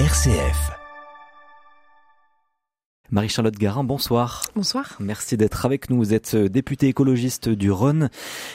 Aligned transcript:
RCF. 0.00 0.72
Marie-Charlotte 3.12 3.54
Garin, 3.56 3.84
bonsoir. 3.84 4.42
Bonsoir. 4.56 4.96
Merci 4.98 5.36
d'être 5.36 5.64
avec 5.64 5.88
nous. 5.88 5.98
Vous 5.98 6.12
êtes 6.14 6.34
euh, 6.34 6.48
députée 6.48 6.88
écologiste 6.88 7.48
du 7.48 7.70
Rhône 7.70 8.10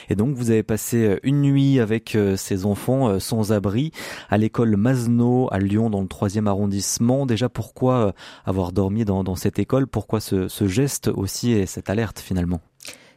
et 0.09 0.15
donc 0.15 0.35
vous 0.35 0.51
avez 0.51 0.63
passé 0.63 0.97
euh, 0.97 1.19
une 1.23 1.43
nuit 1.43 1.79
avec 1.79 2.15
euh, 2.15 2.35
ces 2.35 2.65
enfants 2.65 3.21
sans 3.21 3.53
abri 3.53 3.93
à 4.29 4.37
l'école 4.37 4.75
Masno 4.75 5.47
à 5.49 5.59
Lyon 5.59 5.89
dans 5.89 6.01
le 6.01 6.09
troisième 6.09 6.49
arrondissement. 6.49 7.25
Déjà, 7.25 7.47
pourquoi 7.47 8.13
avoir 8.43 8.73
dormi 8.73 9.05
dans, 9.05 9.35
cette 9.37 9.59
école? 9.59 9.87
Pourquoi 9.87 10.19
ce, 10.19 10.49
ce 10.49 10.67
geste 10.67 11.07
aussi 11.07 11.53
et 11.53 11.65
cette 11.65 11.89
alerte 11.89 12.19
finalement? 12.19 12.59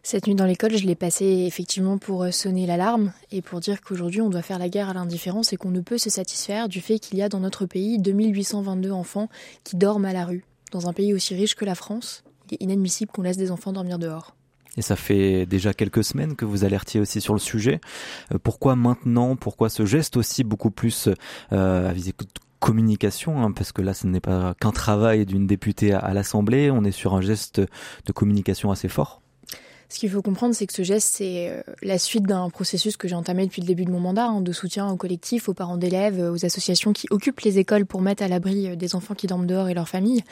Cette 0.03 0.27
nuit 0.27 0.35
dans 0.35 0.47
l'école, 0.47 0.77
je 0.77 0.85
l'ai 0.85 0.97
passée 0.97 1.45
effectivement 1.47 1.97
pour 1.97 2.27
sonner 2.33 2.67
l'alarme 2.67 3.13
et 3.31 3.41
pour 3.41 3.61
dire 3.61 3.81
qu'aujourd'hui 3.81 4.21
on 4.21 4.31
doit 4.31 4.43
faire 4.43 4.59
la 4.59 4.69
guerre 4.69 4.89
à 4.89 4.95
l'indifférence 4.95 5.53
et 5.53 5.57
qu'on 5.57 5.71
ne 5.71 5.81
peut 5.81 5.99
se 5.99 6.11
satisfaire 6.11 6.69
du 6.69 6.81
fait 6.81 6.99
qu'il 6.99 7.19
y 7.19 7.23
a 7.23 7.29
dans 7.29 7.39
notre 7.39 7.67
pays 7.67 7.99
2822 7.99 8.91
enfants 8.91 9.29
qui 9.63 9.77
dorment 9.77 10.07
à 10.07 10.13
la 10.13 10.25
rue. 10.25 10.45
Dans 10.73 10.89
un 10.89 10.93
pays 10.93 11.15
aussi 11.15 11.35
riche 11.35 11.55
que 11.55 11.65
la 11.65 11.77
France, 11.77 12.25
il 12.51 12.55
est 12.55 12.63
inadmissible 12.65 13.13
qu'on 13.13 13.23
laisse 13.23 13.37
des 13.37 13.53
enfants 13.53 13.73
dormir 13.73 13.99
dehors. 14.01 14.35
Et 14.77 14.83
ça 14.83 14.97
fait 14.97 15.47
déjà 15.47 15.73
quelques 15.73 16.03
semaines 16.03 16.35
que 16.35 16.45
vous 16.45 16.65
alertiez 16.65 16.99
aussi 16.99 17.21
sur 17.21 17.35
le 17.35 17.41
sujet. 17.41 17.81
Euh, 18.33 18.39
pourquoi 18.43 18.75
maintenant? 18.75 19.37
Pourquoi 19.37 19.69
ce 19.69 19.87
geste 19.87 20.17
aussi 20.17 20.43
beaucoup 20.43 20.71
plus 20.71 21.09
euh, 21.53 21.91
à 21.91 21.93
viser 21.93 22.13
communication, 22.59 23.43
hein, 23.43 23.53
parce 23.53 23.73
que 23.73 23.83
là 23.83 23.93
ce 23.93 24.07
n'est 24.07 24.21
pas 24.21 24.55
qu'un 24.61 24.71
travail 24.71 25.27
d'une 25.27 25.47
députée 25.47 25.93
à 25.93 26.15
l'Assemblée, 26.15 26.71
on 26.71 26.85
est 26.85 26.93
sur 26.93 27.15
un 27.15 27.21
geste 27.21 27.61
de 27.61 28.13
communication 28.13 28.71
assez 28.71 28.89
fort 28.89 29.22
ce 29.93 29.99
qu'il 29.99 30.09
faut 30.09 30.23
comprendre, 30.23 30.55
c'est 30.55 30.67
que 30.67 30.73
ce 30.73 30.83
geste, 30.83 31.17
c'est 31.17 31.51
euh, 31.51 31.63
la 31.83 31.99
suite 31.99 32.23
d'un 32.23 32.49
processus 32.49 32.97
que 32.97 33.09
j'ai 33.09 33.15
entamé 33.15 33.45
depuis 33.45 33.61
le 33.61 33.67
début 33.67 33.85
de 33.85 33.91
mon 33.91 34.01
mandat, 34.01 34.25
hein, 34.25 34.41
de 34.41 34.51
soutien 34.51 34.89
aux 34.89 34.97
collectifs, 34.97 35.51
aux 35.51 35.55
parents 35.55 35.77
d'élèves, 35.77 36.19
aux 36.19 36.47
associations 36.47 36.95
qui 36.95 37.07
occupent 37.11 37.41
les 37.41 37.59
écoles 37.59 37.85
pour 37.85 38.01
mettre 38.01 38.23
à 38.23 38.29
l'abri 38.29 38.69
euh, 38.69 38.75
des 38.75 38.95
enfants 38.95 39.13
qui 39.15 39.27
dorment 39.27 39.47
dehors 39.47 39.69
et 39.69 39.75
leurs 39.75 39.91
familles. 39.91 40.25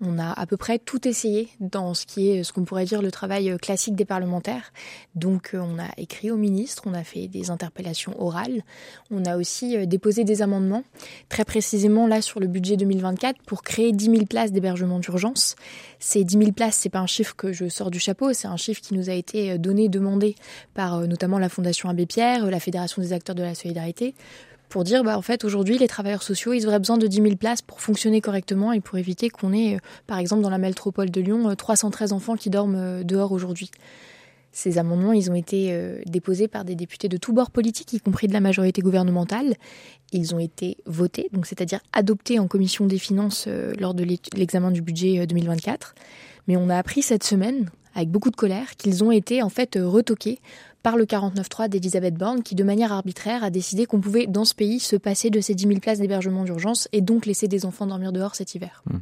On 0.00 0.18
a 0.18 0.32
à 0.32 0.46
peu 0.46 0.56
près 0.56 0.78
tout 0.78 1.06
essayé 1.06 1.50
dans 1.60 1.92
ce 1.92 2.06
qui 2.06 2.30
est 2.30 2.42
ce 2.42 2.54
qu'on 2.54 2.64
pourrait 2.64 2.86
dire 2.86 3.02
le 3.02 3.10
travail 3.10 3.50
euh, 3.50 3.58
classique 3.58 3.96
des 3.96 4.06
parlementaires. 4.06 4.72
Donc 5.14 5.50
on 5.52 5.78
a 5.78 5.90
écrit 5.98 6.30
au 6.30 6.38
ministre, 6.38 6.84
on 6.86 6.94
a 6.94 7.04
fait 7.04 7.28
des 7.28 7.50
interpellations 7.50 8.14
orales, 8.18 8.62
on 9.10 9.26
a 9.26 9.36
aussi 9.36 9.86
déposé 9.86 10.24
des 10.24 10.40
amendements, 10.40 10.84
très 11.28 11.44
précisément 11.44 12.06
là 12.06 12.22
sur 12.22 12.40
le 12.40 12.46
budget 12.46 12.78
2024 12.78 13.42
pour 13.42 13.62
créer 13.62 13.92
10 13.92 14.04
000 14.06 14.24
places 14.24 14.52
d'hébergement 14.52 14.98
d'urgence. 15.00 15.54
Ces 15.98 16.24
10 16.24 16.38
000 16.38 16.52
places, 16.52 16.76
c'est 16.76 16.88
pas 16.88 17.00
un 17.00 17.06
chiffre 17.06 17.36
que 17.36 17.52
je 17.52 17.68
sors 17.68 17.90
du 17.90 18.00
chapeau, 18.00 18.32
c'est 18.32 18.48
un 18.48 18.56
chiffre 18.56 18.80
qui 18.80 18.94
nous 18.94 19.01
a 19.10 19.14
été 19.14 19.58
donné, 19.58 19.88
demandé 19.88 20.34
par 20.74 20.98
euh, 20.98 21.06
notamment 21.06 21.38
la 21.38 21.48
Fondation 21.48 21.88
Abbé 21.88 22.06
Pierre, 22.06 22.50
la 22.50 22.60
Fédération 22.60 23.02
des 23.02 23.12
acteurs 23.12 23.34
de 23.34 23.42
la 23.42 23.54
solidarité, 23.54 24.14
pour 24.68 24.84
dire 24.84 25.04
bah 25.04 25.18
en 25.18 25.22
fait 25.22 25.44
aujourd'hui 25.44 25.78
les 25.78 25.88
travailleurs 25.88 26.22
sociaux 26.22 26.54
ils 26.54 26.66
auraient 26.66 26.78
besoin 26.78 26.96
de 26.96 27.06
10 27.06 27.16
000 27.22 27.36
places 27.36 27.60
pour 27.60 27.80
fonctionner 27.80 28.20
correctement 28.20 28.72
et 28.72 28.80
pour 28.80 28.98
éviter 28.98 29.28
qu'on 29.28 29.52
ait 29.52 29.76
euh, 29.76 29.78
par 30.06 30.18
exemple 30.18 30.42
dans 30.42 30.50
la 30.50 30.58
métropole 30.58 31.10
de 31.10 31.20
Lyon 31.20 31.54
313 31.54 32.12
euh, 32.12 32.14
enfants 32.14 32.36
qui 32.36 32.50
dorment 32.50 33.04
dehors 33.04 33.32
aujourd'hui. 33.32 33.70
Ces 34.54 34.76
amendements, 34.76 35.14
ils 35.14 35.30
ont 35.30 35.34
été 35.34 35.74
déposés 36.04 36.46
par 36.46 36.66
des 36.66 36.74
députés 36.74 37.08
de 37.08 37.16
tous 37.16 37.32
bords 37.32 37.50
politiques, 37.50 37.94
y 37.94 38.00
compris 38.00 38.26
de 38.26 38.34
la 38.34 38.40
majorité 38.40 38.82
gouvernementale. 38.82 39.54
Ils 40.12 40.34
ont 40.34 40.38
été 40.38 40.76
votés, 40.84 41.30
donc 41.32 41.46
c'est-à-dire 41.46 41.80
adoptés 41.94 42.38
en 42.38 42.48
commission 42.48 42.84
des 42.84 42.98
finances 42.98 43.48
lors 43.78 43.94
de 43.94 44.04
l'examen 44.36 44.70
du 44.70 44.82
budget 44.82 45.26
2024. 45.26 45.94
Mais 46.48 46.58
on 46.58 46.68
a 46.68 46.76
appris 46.76 47.00
cette 47.00 47.24
semaine 47.24 47.70
avec 47.94 48.10
beaucoup 48.10 48.30
de 48.30 48.36
colère, 48.36 48.76
qu'ils 48.76 49.04
ont 49.04 49.10
été 49.10 49.42
en 49.42 49.48
fait 49.48 49.78
retoqués 49.80 50.38
par 50.82 50.96
le 50.96 51.04
49.3 51.04 51.68
d'Elisabeth 51.68 52.14
Borne, 52.14 52.42
qui 52.42 52.54
de 52.54 52.64
manière 52.64 52.92
arbitraire 52.92 53.44
a 53.44 53.50
décidé 53.50 53.86
qu'on 53.86 54.00
pouvait 54.00 54.26
dans 54.26 54.44
ce 54.44 54.54
pays 54.54 54.80
se 54.80 54.96
passer 54.96 55.30
de 55.30 55.40
ces 55.40 55.54
10 55.54 55.68
000 55.68 55.80
places 55.80 56.00
d'hébergement 56.00 56.44
d'urgence 56.44 56.88
et 56.92 57.00
donc 57.00 57.26
laisser 57.26 57.48
des 57.48 57.64
enfants 57.64 57.86
dormir 57.86 58.12
dehors 58.12 58.34
cet 58.34 58.54
hiver. 58.54 58.82
Hmm. 58.90 58.98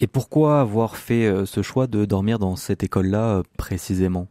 Et 0.00 0.06
pourquoi 0.06 0.60
avoir 0.60 0.96
fait 0.96 1.26
euh, 1.26 1.46
ce 1.46 1.62
choix 1.62 1.86
de 1.86 2.04
dormir 2.04 2.38
dans 2.38 2.56
cette 2.56 2.82
école-là 2.82 3.36
euh, 3.36 3.42
précisément? 3.56 4.28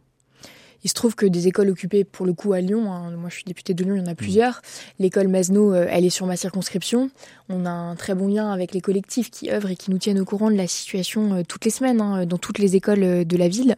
Il 0.84 0.88
se 0.88 0.94
trouve 0.94 1.14
que 1.14 1.26
des 1.26 1.48
écoles 1.48 1.68
occupées, 1.70 2.04
pour 2.04 2.26
le 2.26 2.32
coup, 2.32 2.52
à 2.52 2.60
Lyon, 2.60 2.92
hein, 2.92 3.10
moi 3.16 3.28
je 3.28 3.36
suis 3.36 3.44
députée 3.44 3.74
de 3.74 3.82
Lyon, 3.82 3.96
il 3.96 3.98
y 3.98 4.02
en 4.02 4.06
a 4.06 4.12
mm. 4.12 4.16
plusieurs. 4.16 4.62
L'école 4.98 5.28
Masno, 5.28 5.74
euh, 5.74 5.86
elle 5.90 6.04
est 6.04 6.10
sur 6.10 6.26
ma 6.26 6.36
circonscription. 6.36 7.10
On 7.48 7.66
a 7.66 7.70
un 7.70 7.96
très 7.96 8.14
bon 8.14 8.28
lien 8.28 8.52
avec 8.52 8.72
les 8.72 8.80
collectifs 8.80 9.30
qui 9.30 9.50
œuvrent 9.50 9.70
et 9.70 9.76
qui 9.76 9.90
nous 9.90 9.98
tiennent 9.98 10.20
au 10.20 10.24
courant 10.24 10.50
de 10.50 10.56
la 10.56 10.66
situation 10.66 11.34
euh, 11.34 11.42
toutes 11.46 11.64
les 11.64 11.70
semaines 11.70 12.00
hein, 12.00 12.26
dans 12.26 12.38
toutes 12.38 12.58
les 12.58 12.76
écoles 12.76 13.02
euh, 13.02 13.24
de 13.24 13.36
la 13.36 13.48
ville. 13.48 13.76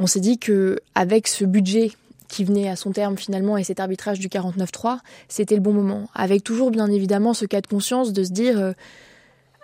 On 0.00 0.06
s'est 0.06 0.20
dit 0.20 0.38
que 0.38 0.80
avec 0.94 1.28
ce 1.28 1.44
budget 1.44 1.92
qui 2.28 2.44
venait 2.44 2.68
à 2.68 2.76
son 2.76 2.92
terme 2.92 3.16
finalement 3.16 3.56
et 3.56 3.64
cet 3.64 3.80
arbitrage 3.80 4.18
du 4.18 4.28
49-3, 4.28 4.98
c'était 5.28 5.54
le 5.54 5.62
bon 5.62 5.72
moment. 5.72 6.08
Avec 6.14 6.44
toujours 6.44 6.70
bien 6.70 6.90
évidemment 6.90 7.32
ce 7.32 7.46
cas 7.46 7.62
de 7.62 7.66
conscience 7.66 8.12
de 8.12 8.22
se 8.22 8.30
dire 8.30 8.74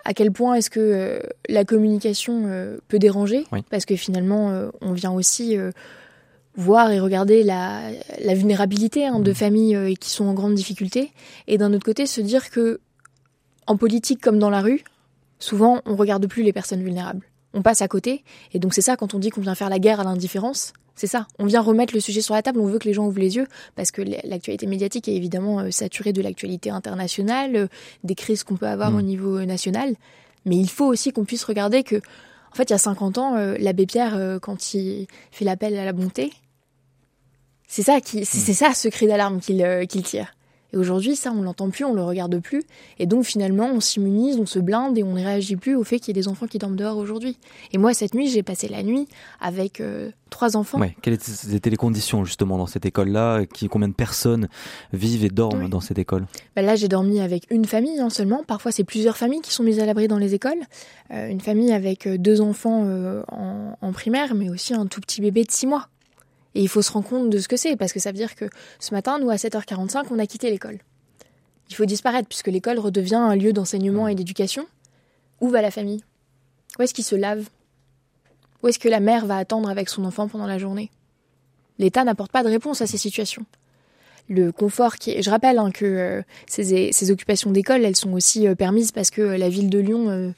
à 0.03 0.13
quel 0.15 0.31
point 0.31 0.55
est-ce 0.55 0.71
que 0.71 1.21
la 1.47 1.63
communication 1.63 2.49
peut 2.87 2.97
déranger, 2.97 3.45
parce 3.69 3.85
que 3.85 3.95
finalement 3.95 4.71
on 4.81 4.93
vient 4.93 5.11
aussi 5.11 5.55
voir 6.57 6.91
et 6.91 6.99
regarder 6.99 7.43
la, 7.43 7.91
la 8.23 8.33
vulnérabilité 8.33 9.05
hein, 9.05 9.19
de 9.19 9.31
mmh. 9.31 9.35
familles 9.35 9.75
euh, 9.75 9.93
qui 9.93 10.09
sont 10.09 10.25
en 10.25 10.33
grande 10.33 10.55
difficulté, 10.55 11.11
et 11.47 11.57
d'un 11.57 11.73
autre 11.73 11.85
côté 11.85 12.05
se 12.05 12.21
dire 12.21 12.49
que 12.49 12.79
en 13.67 13.77
politique 13.77 14.21
comme 14.21 14.39
dans 14.39 14.49
la 14.49 14.61
rue, 14.61 14.83
souvent 15.39 15.81
on 15.85 15.95
regarde 15.95 16.25
plus 16.27 16.43
les 16.43 16.53
personnes 16.53 16.83
vulnérables. 16.83 17.25
On 17.53 17.61
passe 17.61 17.81
à 17.81 17.87
côté, 17.87 18.23
et 18.53 18.59
donc 18.59 18.73
c'est 18.73 18.81
ça 18.81 18.95
quand 18.95 19.13
on 19.13 19.19
dit 19.19 19.29
qu'on 19.29 19.41
vient 19.41 19.55
faire 19.55 19.69
la 19.69 19.79
guerre 19.79 19.99
à 19.99 20.03
l'indifférence, 20.03 20.73
c'est 20.95 21.07
ça. 21.07 21.27
On 21.39 21.45
vient 21.45 21.61
remettre 21.61 21.93
le 21.93 21.99
sujet 21.99 22.21
sur 22.21 22.33
la 22.33 22.41
table, 22.41 22.59
on 22.59 22.67
veut 22.67 22.79
que 22.79 22.87
les 22.87 22.93
gens 22.93 23.05
ouvrent 23.05 23.19
les 23.19 23.35
yeux, 23.35 23.47
parce 23.75 23.91
que 23.91 24.01
l'actualité 24.01 24.65
médiatique 24.65 25.09
est 25.09 25.15
évidemment 25.15 25.59
euh, 25.59 25.71
saturée 25.71 26.13
de 26.13 26.21
l'actualité 26.21 26.69
internationale, 26.69 27.55
euh, 27.55 27.67
des 28.03 28.15
crises 28.15 28.43
qu'on 28.43 28.55
peut 28.55 28.67
avoir 28.67 28.91
mmh. 28.91 28.95
au 28.95 29.01
niveau 29.01 29.45
national, 29.45 29.95
mais 30.45 30.55
il 30.55 30.69
faut 30.69 30.85
aussi 30.85 31.11
qu'on 31.11 31.25
puisse 31.25 31.43
regarder 31.43 31.83
que, 31.83 31.95
en 31.97 32.55
fait, 32.55 32.69
il 32.69 32.71
y 32.71 32.75
a 32.75 32.77
50 32.77 33.17
ans, 33.17 33.35
l'abbé 33.59 33.85
Pierre, 33.85 34.37
quand 34.41 34.73
il 34.73 35.07
fait 35.31 35.43
l'appel 35.43 35.77
à 35.77 35.83
la 35.83 35.91
bonté, 35.91 36.31
c'est 37.67 37.83
ça 37.83 38.01
qui, 38.01 38.25
c'est 38.25 38.51
hmm. 38.51 38.55
ça 38.55 38.73
ce 38.73 38.87
cri 38.87 39.07
d'alarme 39.07 39.39
euh, 39.49 39.85
qu'il 39.85 40.03
tire. 40.03 40.35
Et 40.73 40.77
aujourd'hui, 40.77 41.15
ça, 41.15 41.31
on 41.31 41.41
l'entend 41.41 41.69
plus, 41.69 41.85
on 41.85 41.93
le 41.93 42.03
regarde 42.03 42.37
plus. 42.39 42.63
Et 42.99 43.05
donc, 43.05 43.23
finalement, 43.23 43.67
on 43.67 43.79
s'immunise, 43.79 44.37
on 44.37 44.45
se 44.45 44.59
blinde 44.59 44.97
et 44.97 45.03
on 45.03 45.13
ne 45.13 45.23
réagit 45.23 45.55
plus 45.55 45.75
au 45.75 45.83
fait 45.85 45.99
qu'il 45.99 46.09
y 46.15 46.19
ait 46.19 46.21
des 46.21 46.27
enfants 46.27 46.47
qui 46.47 46.57
dorment 46.57 46.75
dehors 46.75 46.97
aujourd'hui. 46.97 47.37
Et 47.71 47.77
moi, 47.77 47.93
cette 47.93 48.13
nuit, 48.13 48.27
j'ai 48.27 48.43
passé 48.43 48.67
la 48.67 48.83
nuit 48.83 49.07
avec 49.39 49.79
euh, 49.79 50.11
trois 50.29 50.57
enfants. 50.57 50.79
Ouais. 50.79 50.95
Quelles 51.01 51.17
étaient 51.53 51.69
les 51.69 51.77
conditions, 51.77 52.25
justement, 52.25 52.57
dans 52.57 52.67
cette 52.67 52.85
école-là? 52.85 53.43
Combien 53.69 53.87
de 53.87 53.93
personnes 53.93 54.49
vivent 54.91 55.23
et 55.23 55.29
dorment 55.29 55.69
dans 55.69 55.81
cette 55.81 55.99
école? 55.99 56.25
Bah 56.57 56.61
Là, 56.61 56.75
j'ai 56.75 56.89
dormi 56.89 57.21
avec 57.21 57.45
une 57.51 57.65
famille 57.65 57.99
hein, 57.99 58.09
seulement. 58.09 58.43
Parfois, 58.45 58.73
c'est 58.73 58.83
plusieurs 58.83 59.15
familles 59.15 59.41
qui 59.41 59.53
sont 59.53 59.63
mises 59.63 59.79
à 59.79 59.85
l'abri 59.85 60.09
dans 60.09 60.17
les 60.17 60.33
écoles. 60.33 60.61
Euh, 61.11 61.29
une 61.29 61.41
famille 61.41 61.71
avec 61.71 62.05
deux 62.07 62.41
enfants 62.41 62.85
en, 63.31 63.77
en 63.79 63.91
primaire, 63.93 64.35
mais 64.35 64.49
aussi 64.49 64.73
un 64.73 64.87
tout 64.87 64.99
petit 64.99 65.21
bébé 65.21 65.45
de 65.45 65.51
six 65.51 65.67
mois. 65.67 65.87
Et 66.55 66.61
il 66.61 66.69
faut 66.69 66.81
se 66.81 66.91
rendre 66.91 67.07
compte 67.07 67.29
de 67.29 67.37
ce 67.37 67.47
que 67.47 67.57
c'est, 67.57 67.75
parce 67.75 67.93
que 67.93 67.99
ça 67.99 68.11
veut 68.11 68.17
dire 68.17 68.35
que 68.35 68.49
ce 68.79 68.93
matin, 68.93 69.19
nous, 69.19 69.29
à 69.29 69.35
7h45, 69.35 70.05
on 70.09 70.19
a 70.19 70.25
quitté 70.25 70.49
l'école. 70.49 70.79
Il 71.69 71.75
faut 71.75 71.85
disparaître, 71.85 72.27
puisque 72.27 72.47
l'école 72.47 72.79
redevient 72.79 73.15
un 73.15 73.35
lieu 73.35 73.51
d'enseignement 73.51 74.07
et 74.07 74.15
d'éducation. 74.15 74.65
Où 75.41 75.49
va 75.49 75.61
la 75.61 75.69
famille? 75.69 76.01
Où 76.79 76.83
est-ce 76.83 76.93
qu'il 76.93 77.03
se 77.03 77.15
lave? 77.15 77.49
Où 78.63 78.69
est-ce 78.69 78.79
que 78.79 78.89
la 78.89 79.01
mère 79.01 79.25
va 79.25 79.37
attendre 79.37 79.69
avec 79.69 79.89
son 79.89 80.05
enfant 80.05 80.27
pendant 80.27 80.47
la 80.47 80.57
journée? 80.57 80.91
L'État 81.77 82.03
n'apporte 82.03 82.31
pas 82.31 82.43
de 82.43 82.49
réponse 82.49 82.81
à 82.81 82.87
ces 82.87 82.97
situations. 82.97 83.45
Le 84.29 84.51
confort 84.51 84.95
qui 84.95 85.11
est... 85.11 85.21
Je 85.21 85.29
rappelle 85.29 85.59
hein, 85.59 85.71
que 85.71 85.85
euh, 85.85 86.21
ces, 86.47 87.11
occupations 87.11 87.51
d'école, 87.51 87.83
elles 87.83 87.95
sont 87.97 88.13
aussi 88.13 88.47
euh, 88.47 88.55
permises 88.55 88.91
parce 88.91 89.11
que 89.11 89.21
la 89.21 89.49
ville 89.49 89.69
de 89.69 89.79
Lyon 89.79 90.09
euh, 90.09 90.31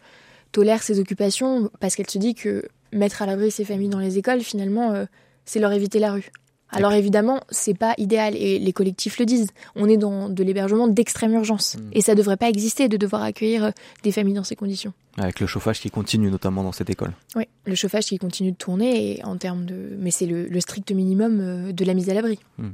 tolère 0.52 0.82
ces 0.82 1.00
occupations, 1.00 1.70
parce 1.80 1.96
qu'elle 1.96 2.10
se 2.10 2.18
dit 2.18 2.34
que 2.34 2.68
mettre 2.92 3.22
à 3.22 3.28
l'abri 3.28 3.52
ces 3.52 3.66
familles 3.66 3.90
dans 3.90 4.00
les 4.00 4.18
écoles, 4.18 4.42
finalement, 4.42 5.06
c'est 5.48 5.60
leur 5.60 5.72
éviter 5.72 5.98
la 5.98 6.12
rue. 6.12 6.32
Alors 6.70 6.92
évidemment, 6.94 7.42
c'est 7.50 7.74
pas 7.74 7.94
idéal 7.98 8.36
et 8.36 8.60
les 8.60 8.74
collectifs 8.74 9.20
le 9.20 9.26
disent. 9.26 9.52
On 9.76 9.88
est 9.88 9.98
dans 9.98 10.30
de 10.30 10.44
l'hébergement 10.44 10.88
d'extrême 10.88 11.34
urgence 11.34 11.76
hmm. 11.76 11.90
et 11.94 12.02
ça 12.02 12.16
devrait 12.16 12.38
pas 12.38 12.50
exister 12.50 12.90
de 12.90 12.98
devoir 12.98 13.24
accueillir 13.24 13.66
euh, 13.66 13.72
des 14.04 14.12
familles 14.12 14.34
dans 14.34 14.44
ces 14.44 14.56
conditions. 14.56 14.94
Avec 15.18 15.40
le 15.40 15.48
chauffage 15.48 15.80
qui 15.80 15.90
continue 15.90 16.30
notamment 16.30 16.64
dans 16.64 16.72
cette 16.72 16.92
école. 16.92 17.12
Oui, 17.36 17.46
le 17.66 17.74
chauffage 17.74 18.06
qui 18.06 18.20
continue 18.20 18.52
de 18.52 18.58
tourner 18.58 19.20
en 19.24 19.38
termes 19.38 19.66
de, 19.66 19.96
mais 19.98 20.12
c'est 20.12 20.28
le, 20.28 20.60
strict 20.60 20.92
minimum 20.92 21.40
euh, 21.40 21.72
de 21.72 21.86
la 21.86 21.94
mise 21.96 22.10
à 22.10 22.14
l'abri. 22.14 22.38
Hmm. 22.58 22.72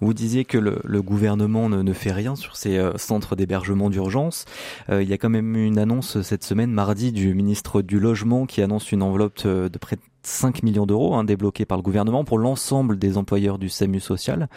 Vous 0.00 0.14
disiez 0.14 0.44
que 0.44 0.58
le, 0.58 1.02
gouvernement 1.02 1.68
ne, 1.68 1.92
fait 1.92 2.12
rien 2.12 2.34
sur 2.34 2.56
ces 2.56 2.78
euh, 2.78 2.96
centres 2.96 3.36
d'hébergement 3.36 3.90
d'urgence. 3.90 4.46
il 4.90 5.08
y 5.08 5.12
a 5.12 5.18
quand 5.18 5.28
même 5.28 5.54
une 5.54 5.78
annonce 5.78 6.22
cette 6.22 6.42
semaine, 6.42 6.70
mardi, 6.72 7.12
du 7.12 7.34
ministre 7.34 7.82
du 7.82 8.00
logement 8.00 8.46
qui 8.46 8.62
annonce 8.62 8.90
une 8.92 9.02
enveloppe 9.02 9.46
de 9.46 9.78
près 9.78 9.96
de 9.96 10.02
5 10.26 10.64
millions 10.64 10.86
d'euros 10.86 11.14
hein, 11.14 11.24
débloqués 11.24 11.64
par 11.64 11.78
le 11.78 11.82
gouvernement 11.82 12.24
pour 12.24 12.38
l'ensemble 12.38 12.98
des 12.98 13.16
employeurs 13.16 13.58
du 13.58 13.68
SAMU 13.68 14.00
social. 14.00 14.48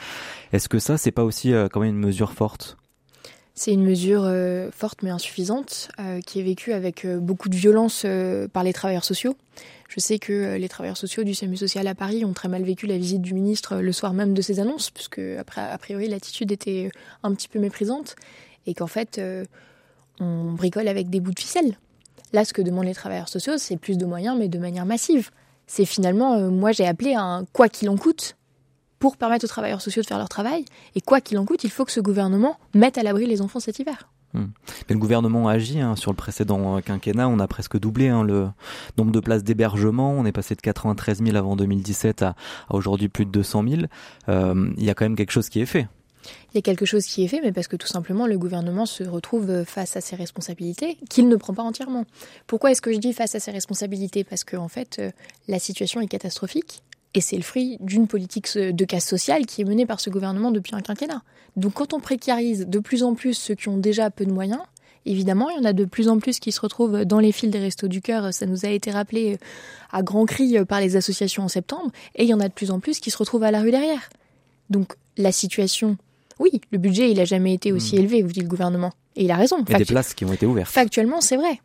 Est-ce 0.51 0.68
que 0.68 0.80
ça, 0.80 0.98
c'est 0.98 1.12
pas 1.12 1.24
aussi 1.24 1.54
euh, 1.54 1.68
quand 1.71 1.80
même 1.80 1.92
une 1.92 2.00
mesure 2.00 2.33
forte? 2.33 2.77
C'est 3.54 3.74
une 3.74 3.83
mesure 3.83 4.24
euh, 4.24 4.71
forte 4.71 5.04
mais 5.04 5.10
insuffisante 5.10 5.89
euh, 6.00 6.21
qui 6.21 6.39
est 6.39 6.44
vécue 6.44 6.74
avec 6.74 7.06
beaucoup 7.06 7.50
de 7.50 7.56
violence 7.56 8.06
par 8.51 8.63
les 8.63 8.74
travailleurs 8.74 9.04
sociaux. 9.04 9.36
Je 9.89 10.00
sais 10.00 10.18
que 10.18 10.56
les 10.56 10.69
travailleurs 10.69 10.98
sociaux 10.98 11.24
du 11.24 11.33
SAMU 11.33 11.57
social 11.57 11.88
à 11.88 11.95
Paris 11.95 12.24
ont 12.25 12.33
très 12.33 12.48
mal 12.48 12.63
vécu 12.63 12.88
la 12.88 12.98
visite 12.98 13.22
du 13.22 13.33
ministre 13.33 13.77
le 13.77 13.92
soir 13.92 14.13
même 14.13 14.33
de 14.33 14.42
ces 14.42 14.60
annonces, 14.60 14.92
puisque 14.92 15.19
après, 15.19 15.62
a 15.62 15.77
priori 15.77 16.07
l'attitude 16.07 16.51
était 16.51 16.92
un 17.24 17.33
petit 17.33 17.48
peu 17.48 17.60
méprisante 17.60 18.15
et 18.68 18.74
qu'en 18.75 18.88
fait 18.88 19.19
on 20.19 20.51
bricole 20.54 20.88
avec 20.88 21.10
des 21.10 21.19
bouts 21.19 21.33
de 21.33 21.39
ficelle. 21.39 21.77
Là, 22.33 22.45
ce 22.45 22.54
que 22.54 22.62
demandent 22.62 22.86
les 22.86 22.94
travailleurs 22.94 23.30
sociaux, 23.30 23.57
c'est 23.57 23.77
plus 23.77 23.98
de 23.98 24.06
moyens, 24.06 24.38
mais 24.38 24.48
de 24.48 24.60
manière 24.60 24.86
massive. 24.86 25.31
C'est 25.71 25.86
finalement, 25.86 26.33
euh, 26.33 26.50
moi 26.50 26.71
j'ai 26.71 26.88
appelé 26.88 27.13
un 27.13 27.45
quoi 27.54 27.69
qu'il 27.69 27.92
en 27.92 27.95
coûte 27.95 28.36
pour 28.98 29.18
permettre 29.18 29.45
aux 29.45 29.48
travailleurs 29.48 29.81
sociaux 29.81 30.01
de 30.01 30.07
faire 30.07 30.18
leur 30.18 30.27
travail. 30.27 30.66
Et 30.95 31.00
quoi 31.00 31.21
qu'il 31.21 31.38
en 31.38 31.45
coûte, 31.45 31.63
il 31.63 31.69
faut 31.69 31.86
que 31.86 31.92
ce 31.92 32.00
gouvernement 32.00 32.57
mette 32.74 32.98
à 32.98 33.04
l'abri 33.04 33.27
les 33.27 33.39
enfants 33.39 33.60
cet 33.60 33.77
hiver. 33.77 34.10
Hmm. 34.33 34.48
Mais 34.89 34.95
le 34.95 34.98
gouvernement 34.98 35.48
a 35.48 35.54
agi 35.54 35.80
hein, 35.80 35.95
sur 35.95 36.12
le 36.12 36.16
précédent 36.16 36.81
quinquennat. 36.81 37.30
On 37.30 37.38
a 37.38 37.48
presque 37.48 37.77
doublé 37.77 38.07
hein, 38.07 38.24
le 38.24 38.48
nombre 38.98 39.12
de 39.12 39.19
places 39.19 39.44
d'hébergement. 39.44 40.12
On 40.12 40.25
est 40.25 40.31
passé 40.31 40.56
de 40.56 40.62
93 40.62 41.24
000 41.24 41.38
avant 41.38 41.56
2017 41.56 42.24
à, 42.24 42.36
aujourd'hui 42.72 43.07
plus 43.07 43.27
de 43.27 43.31
200 43.31 43.63
000. 43.69 43.81
Euh, 44.27 44.74
il 44.75 44.83
y 44.83 44.89
a 44.89 44.95
quand 44.95 45.06
même 45.06 45.15
quelque 45.15 45.31
chose 45.31 45.50
qui 45.50 45.62
est 45.62 45.68
fait. 45.68 45.88
Il 46.54 46.56
y 46.56 46.57
a 46.57 46.62
quelque 46.62 46.86
chose 46.86 47.06
qui 47.06 47.24
est 47.24 47.27
fait, 47.27 47.42
mais 47.42 47.51
parce 47.51 47.68
que 47.68 47.75
tout 47.75 47.88
simplement 47.88 48.27
le 48.27 48.38
gouvernement 48.38 48.86
se 48.86 49.04
retrouve 49.04 49.63
face 49.63 49.95
à 49.95 50.01
ses 50.01 50.16
responsabilités 50.16 50.98
qu'il 51.10 51.27
ne 51.27 51.36
prend 51.36 51.54
pas 51.54 51.63
entièrement. 51.63 52.06
Pourquoi 52.48 52.71
est-ce 52.71 52.81
que 52.81 52.92
je 52.92 52.98
dis 52.98 53.13
face 53.13 53.36
à 53.36 53.39
ses 53.39 53.51
responsabilités? 53.51 54.24
Parce 54.24 54.44
qu'en 54.44 54.66
en 54.66 54.68
fait, 54.68 54.98
euh, 55.00 55.12
la 55.48 55.60
situation 55.60 56.01
est 56.01 56.07
catastrophique. 56.07 56.81
Et 57.16 57.21
c'est 57.21 57.38
le 57.38 57.42
fruit 57.42 57.77
d'une 57.80 58.07
politique 58.07 58.56
de 58.56 58.86
casse 58.86 59.07
sociale 59.07 59.48
qui 59.48 59.62
est 59.62 59.66
menée 59.66 59.88
par 59.88 60.00
ce 60.00 60.12
gouvernement 60.12 60.51
depuis 60.51 60.75
un 60.75 60.81
quinquennat. 60.81 61.24
Donc 61.56 61.74
quand 61.74 61.94
on 61.94 62.00
précarise 62.00 62.68
de 62.68 62.80
plus 62.80 63.01
en 63.01 63.15
plus 63.15 63.33
ceux 63.33 63.56
qui 63.56 63.68
ont 63.68 63.77
déjà 63.77 64.12
peu 64.12 64.25
de 64.25 64.31
moyens, 64.31 64.62
évidemment, 65.06 65.50
il 65.50 65.57
y 65.57 65.60
en 65.60 65.65
a 65.65 65.74
de 65.74 65.86
plus 65.86 66.07
en 66.07 66.19
plus 66.19 66.39
qui 66.39 66.51
se 66.51 66.62
retrouvent 66.62 67.06
dans 67.06 67.19
les 67.19 67.31
fils 67.31 67.50
des 67.50 67.60
restos 67.60 67.88
du 67.88 68.01
cœur. 68.01 68.31
Ça 68.31 68.45
nous 68.45 68.63
a 68.65 68.69
été 68.69 68.92
rappelé 68.92 69.33
euh, 69.33 69.38
à 69.92 70.04
grands 70.04 70.25
cris 70.25 70.57
euh, 70.57 70.65
par 70.65 70.81
les 70.81 70.95
associations 70.95 71.44
en 71.44 71.48
septembre. 71.48 71.92
Et 72.15 72.24
il 72.24 72.30
y 72.30 72.33
en 72.33 72.39
a 72.39 72.48
de 72.48 72.54
plus 72.54 72.69
en 72.69 72.80
plus 72.80 73.00
qui 73.00 73.10
se 73.10 73.18
retrouvent 73.18 73.44
à 73.44 73.51
la 73.51 73.62
rue 73.62 73.72
derrière. 73.72 74.10
Donc 74.69 74.94
la 75.18 75.31
situation, 75.31 75.98
oui, 76.39 76.62
le 76.71 76.77
budget, 76.77 77.12
il 77.12 77.18
n'a 77.18 77.25
jamais 77.25 77.53
été 77.53 77.71
aussi 77.71 77.95
hmm. 77.95 78.00
élevé, 78.00 78.21
vous 78.24 78.31
dit 78.31 78.41
le 78.41 78.47
gouvernement. 78.47 78.91
Et 79.15 79.25
il 79.25 79.31
a 79.31 79.36
raison. 79.36 79.57
Il 79.68 79.71
y 79.71 79.75
a 79.75 79.80
des 79.80 79.86
places 79.86 80.13
qui 80.13 80.25
ont 80.25 80.33
été 80.33 80.45
ouvertes. 80.45 80.71
Factuellement, 80.71 81.21
c'est 81.21 81.38
vrai. 81.38 81.59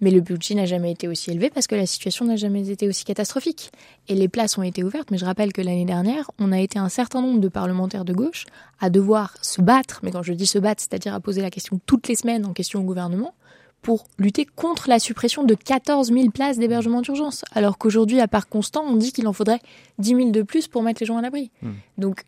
Mais 0.00 0.10
le 0.10 0.20
budget 0.20 0.54
n'a 0.54 0.64
jamais 0.64 0.92
été 0.92 1.08
aussi 1.08 1.30
élevé 1.30 1.50
parce 1.50 1.66
que 1.66 1.74
la 1.74 1.86
situation 1.86 2.24
n'a 2.24 2.36
jamais 2.36 2.70
été 2.70 2.86
aussi 2.86 3.04
catastrophique. 3.04 3.72
Et 4.06 4.14
les 4.14 4.28
places 4.28 4.56
ont 4.56 4.62
été 4.62 4.84
ouvertes, 4.84 5.10
mais 5.10 5.18
je 5.18 5.24
rappelle 5.24 5.52
que 5.52 5.60
l'année 5.60 5.84
dernière, 5.84 6.30
on 6.38 6.52
a 6.52 6.60
été 6.60 6.78
un 6.78 6.88
certain 6.88 7.20
nombre 7.20 7.40
de 7.40 7.48
parlementaires 7.48 8.04
de 8.04 8.12
gauche 8.12 8.46
à 8.80 8.90
devoir 8.90 9.34
se 9.42 9.60
battre, 9.60 10.00
mais 10.04 10.12
quand 10.12 10.22
je 10.22 10.32
dis 10.32 10.46
se 10.46 10.58
battre, 10.58 10.82
c'est-à-dire 10.82 11.14
à 11.14 11.20
poser 11.20 11.42
la 11.42 11.50
question 11.50 11.80
toutes 11.84 12.06
les 12.06 12.14
semaines 12.14 12.46
en 12.46 12.52
question 12.52 12.80
au 12.80 12.84
gouvernement, 12.84 13.34
pour 13.82 14.06
lutter 14.18 14.44
contre 14.44 14.88
la 14.88 14.98
suppression 14.98 15.44
de 15.44 15.54
14 15.54 16.12
000 16.12 16.30
places 16.30 16.58
d'hébergement 16.58 17.00
d'urgence. 17.00 17.44
Alors 17.52 17.78
qu'aujourd'hui, 17.78 18.20
à 18.20 18.28
part 18.28 18.48
constant, 18.48 18.84
on 18.84 18.96
dit 18.96 19.12
qu'il 19.12 19.26
en 19.26 19.32
faudrait 19.32 19.60
10 19.98 20.08
000 20.08 20.30
de 20.30 20.42
plus 20.42 20.68
pour 20.68 20.82
mettre 20.82 21.00
les 21.00 21.06
gens 21.06 21.16
à 21.16 21.22
l'abri. 21.22 21.50
Hmm. 21.62 21.72
Donc, 21.96 22.24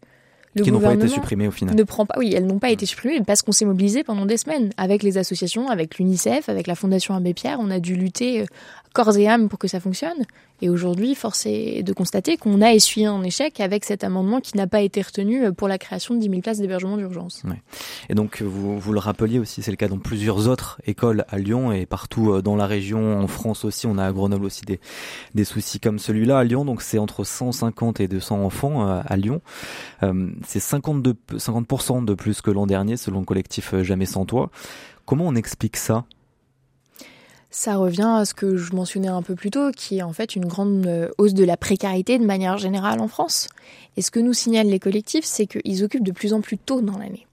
qui 0.56 0.72
n'ont 0.72 0.80
pas 0.80 0.94
été 0.94 1.08
supprimées 1.08 1.48
au 1.48 1.52
final. 1.52 1.76
Ne 1.76 1.82
prend 1.84 2.06
pas, 2.06 2.14
oui, 2.18 2.32
elles 2.34 2.46
n'ont 2.46 2.58
pas 2.58 2.70
été 2.70 2.86
supprimées 2.86 3.22
parce 3.24 3.42
qu'on 3.42 3.52
s'est 3.52 3.64
mobilisé 3.64 4.02
pendant 4.02 4.26
des 4.26 4.36
semaines 4.36 4.70
avec 4.76 5.02
les 5.02 5.18
associations, 5.18 5.68
avec 5.68 5.98
l'UNICEF, 5.98 6.48
avec 6.48 6.66
la 6.66 6.74
Fondation 6.74 7.14
Abbé 7.14 7.34
Pierre. 7.34 7.58
On 7.60 7.70
a 7.70 7.78
dû 7.78 7.94
lutter 7.94 8.42
euh, 8.42 8.46
corps 8.92 9.16
et 9.16 9.28
âme 9.28 9.48
pour 9.48 9.58
que 9.58 9.68
ça 9.68 9.80
fonctionne. 9.80 10.24
Et 10.62 10.68
aujourd'hui, 10.68 11.14
force 11.14 11.46
est 11.46 11.82
de 11.82 11.92
constater 11.92 12.36
qu'on 12.36 12.60
a 12.60 12.72
essuyé 12.72 13.06
un 13.06 13.22
échec 13.22 13.60
avec 13.60 13.84
cet 13.84 14.04
amendement 14.04 14.40
qui 14.40 14.56
n'a 14.56 14.66
pas 14.66 14.82
été 14.82 15.00
retenu 15.00 15.44
euh, 15.44 15.52
pour 15.52 15.68
la 15.68 15.78
création 15.78 16.14
de 16.14 16.20
10 16.20 16.28
000 16.28 16.40
places 16.42 16.58
d'hébergement 16.58 16.98
d'urgence. 16.98 17.42
Et 18.10 18.14
donc, 18.14 18.42
vous, 18.42 18.78
vous 18.78 18.92
le 18.92 18.98
rappeliez 18.98 19.38
aussi, 19.38 19.62
c'est 19.62 19.70
le 19.70 19.78
cas 19.78 19.88
dans 19.88 19.98
plusieurs 19.98 20.48
autres 20.48 20.80
écoles 20.86 21.24
à 21.28 21.38
Lyon 21.38 21.72
et 21.72 21.86
partout 21.86 22.32
euh, 22.32 22.42
dans 22.42 22.56
la 22.56 22.66
région, 22.66 23.18
en 23.20 23.26
France 23.26 23.64
aussi. 23.64 23.86
On 23.86 23.96
a 23.96 24.06
à 24.06 24.12
Grenoble 24.12 24.44
aussi 24.44 24.62
des, 24.66 24.80
des 25.34 25.44
soucis 25.44 25.80
comme 25.80 25.98
celui-là 25.98 26.38
à 26.38 26.44
Lyon. 26.44 26.66
Donc, 26.66 26.82
c'est 26.82 26.98
entre 26.98 27.24
150 27.24 28.00
et 28.00 28.08
200 28.08 28.44
enfants 28.44 28.86
à 28.86 29.16
Lyon. 29.16 29.40
c'est 30.46 30.60
52, 30.60 31.14
50% 31.34 32.04
de 32.04 32.14
plus 32.14 32.40
que 32.42 32.50
l'an 32.50 32.66
dernier, 32.66 32.96
selon 32.96 33.20
le 33.20 33.26
collectif 33.26 33.74
Jamais 33.82 34.06
sans 34.06 34.24
toi. 34.24 34.50
Comment 35.06 35.26
on 35.26 35.34
explique 35.34 35.76
ça? 35.76 36.04
Ça 37.50 37.76
revient 37.76 38.14
à 38.16 38.24
ce 38.24 38.32
que 38.32 38.56
je 38.56 38.74
mentionnais 38.74 39.08
un 39.08 39.22
peu 39.22 39.34
plus 39.34 39.50
tôt, 39.50 39.72
qui 39.72 39.98
est 39.98 40.02
en 40.02 40.12
fait 40.12 40.36
une 40.36 40.46
grande 40.46 40.86
euh, 40.86 41.08
hausse 41.18 41.34
de 41.34 41.44
la 41.44 41.56
précarité 41.56 42.18
de 42.18 42.24
manière 42.24 42.58
générale 42.58 43.00
en 43.00 43.08
France. 43.08 43.48
Et 43.96 44.02
ce 44.02 44.10
que 44.10 44.20
nous 44.20 44.32
signalent 44.32 44.68
les 44.68 44.78
collectifs, 44.78 45.24
c'est 45.24 45.46
qu'ils 45.46 45.84
occupent 45.84 46.04
de 46.04 46.12
plus 46.12 46.32
en 46.32 46.40
plus 46.40 46.58
tôt 46.58 46.80
dans 46.80 46.98
l'année. 46.98 47.26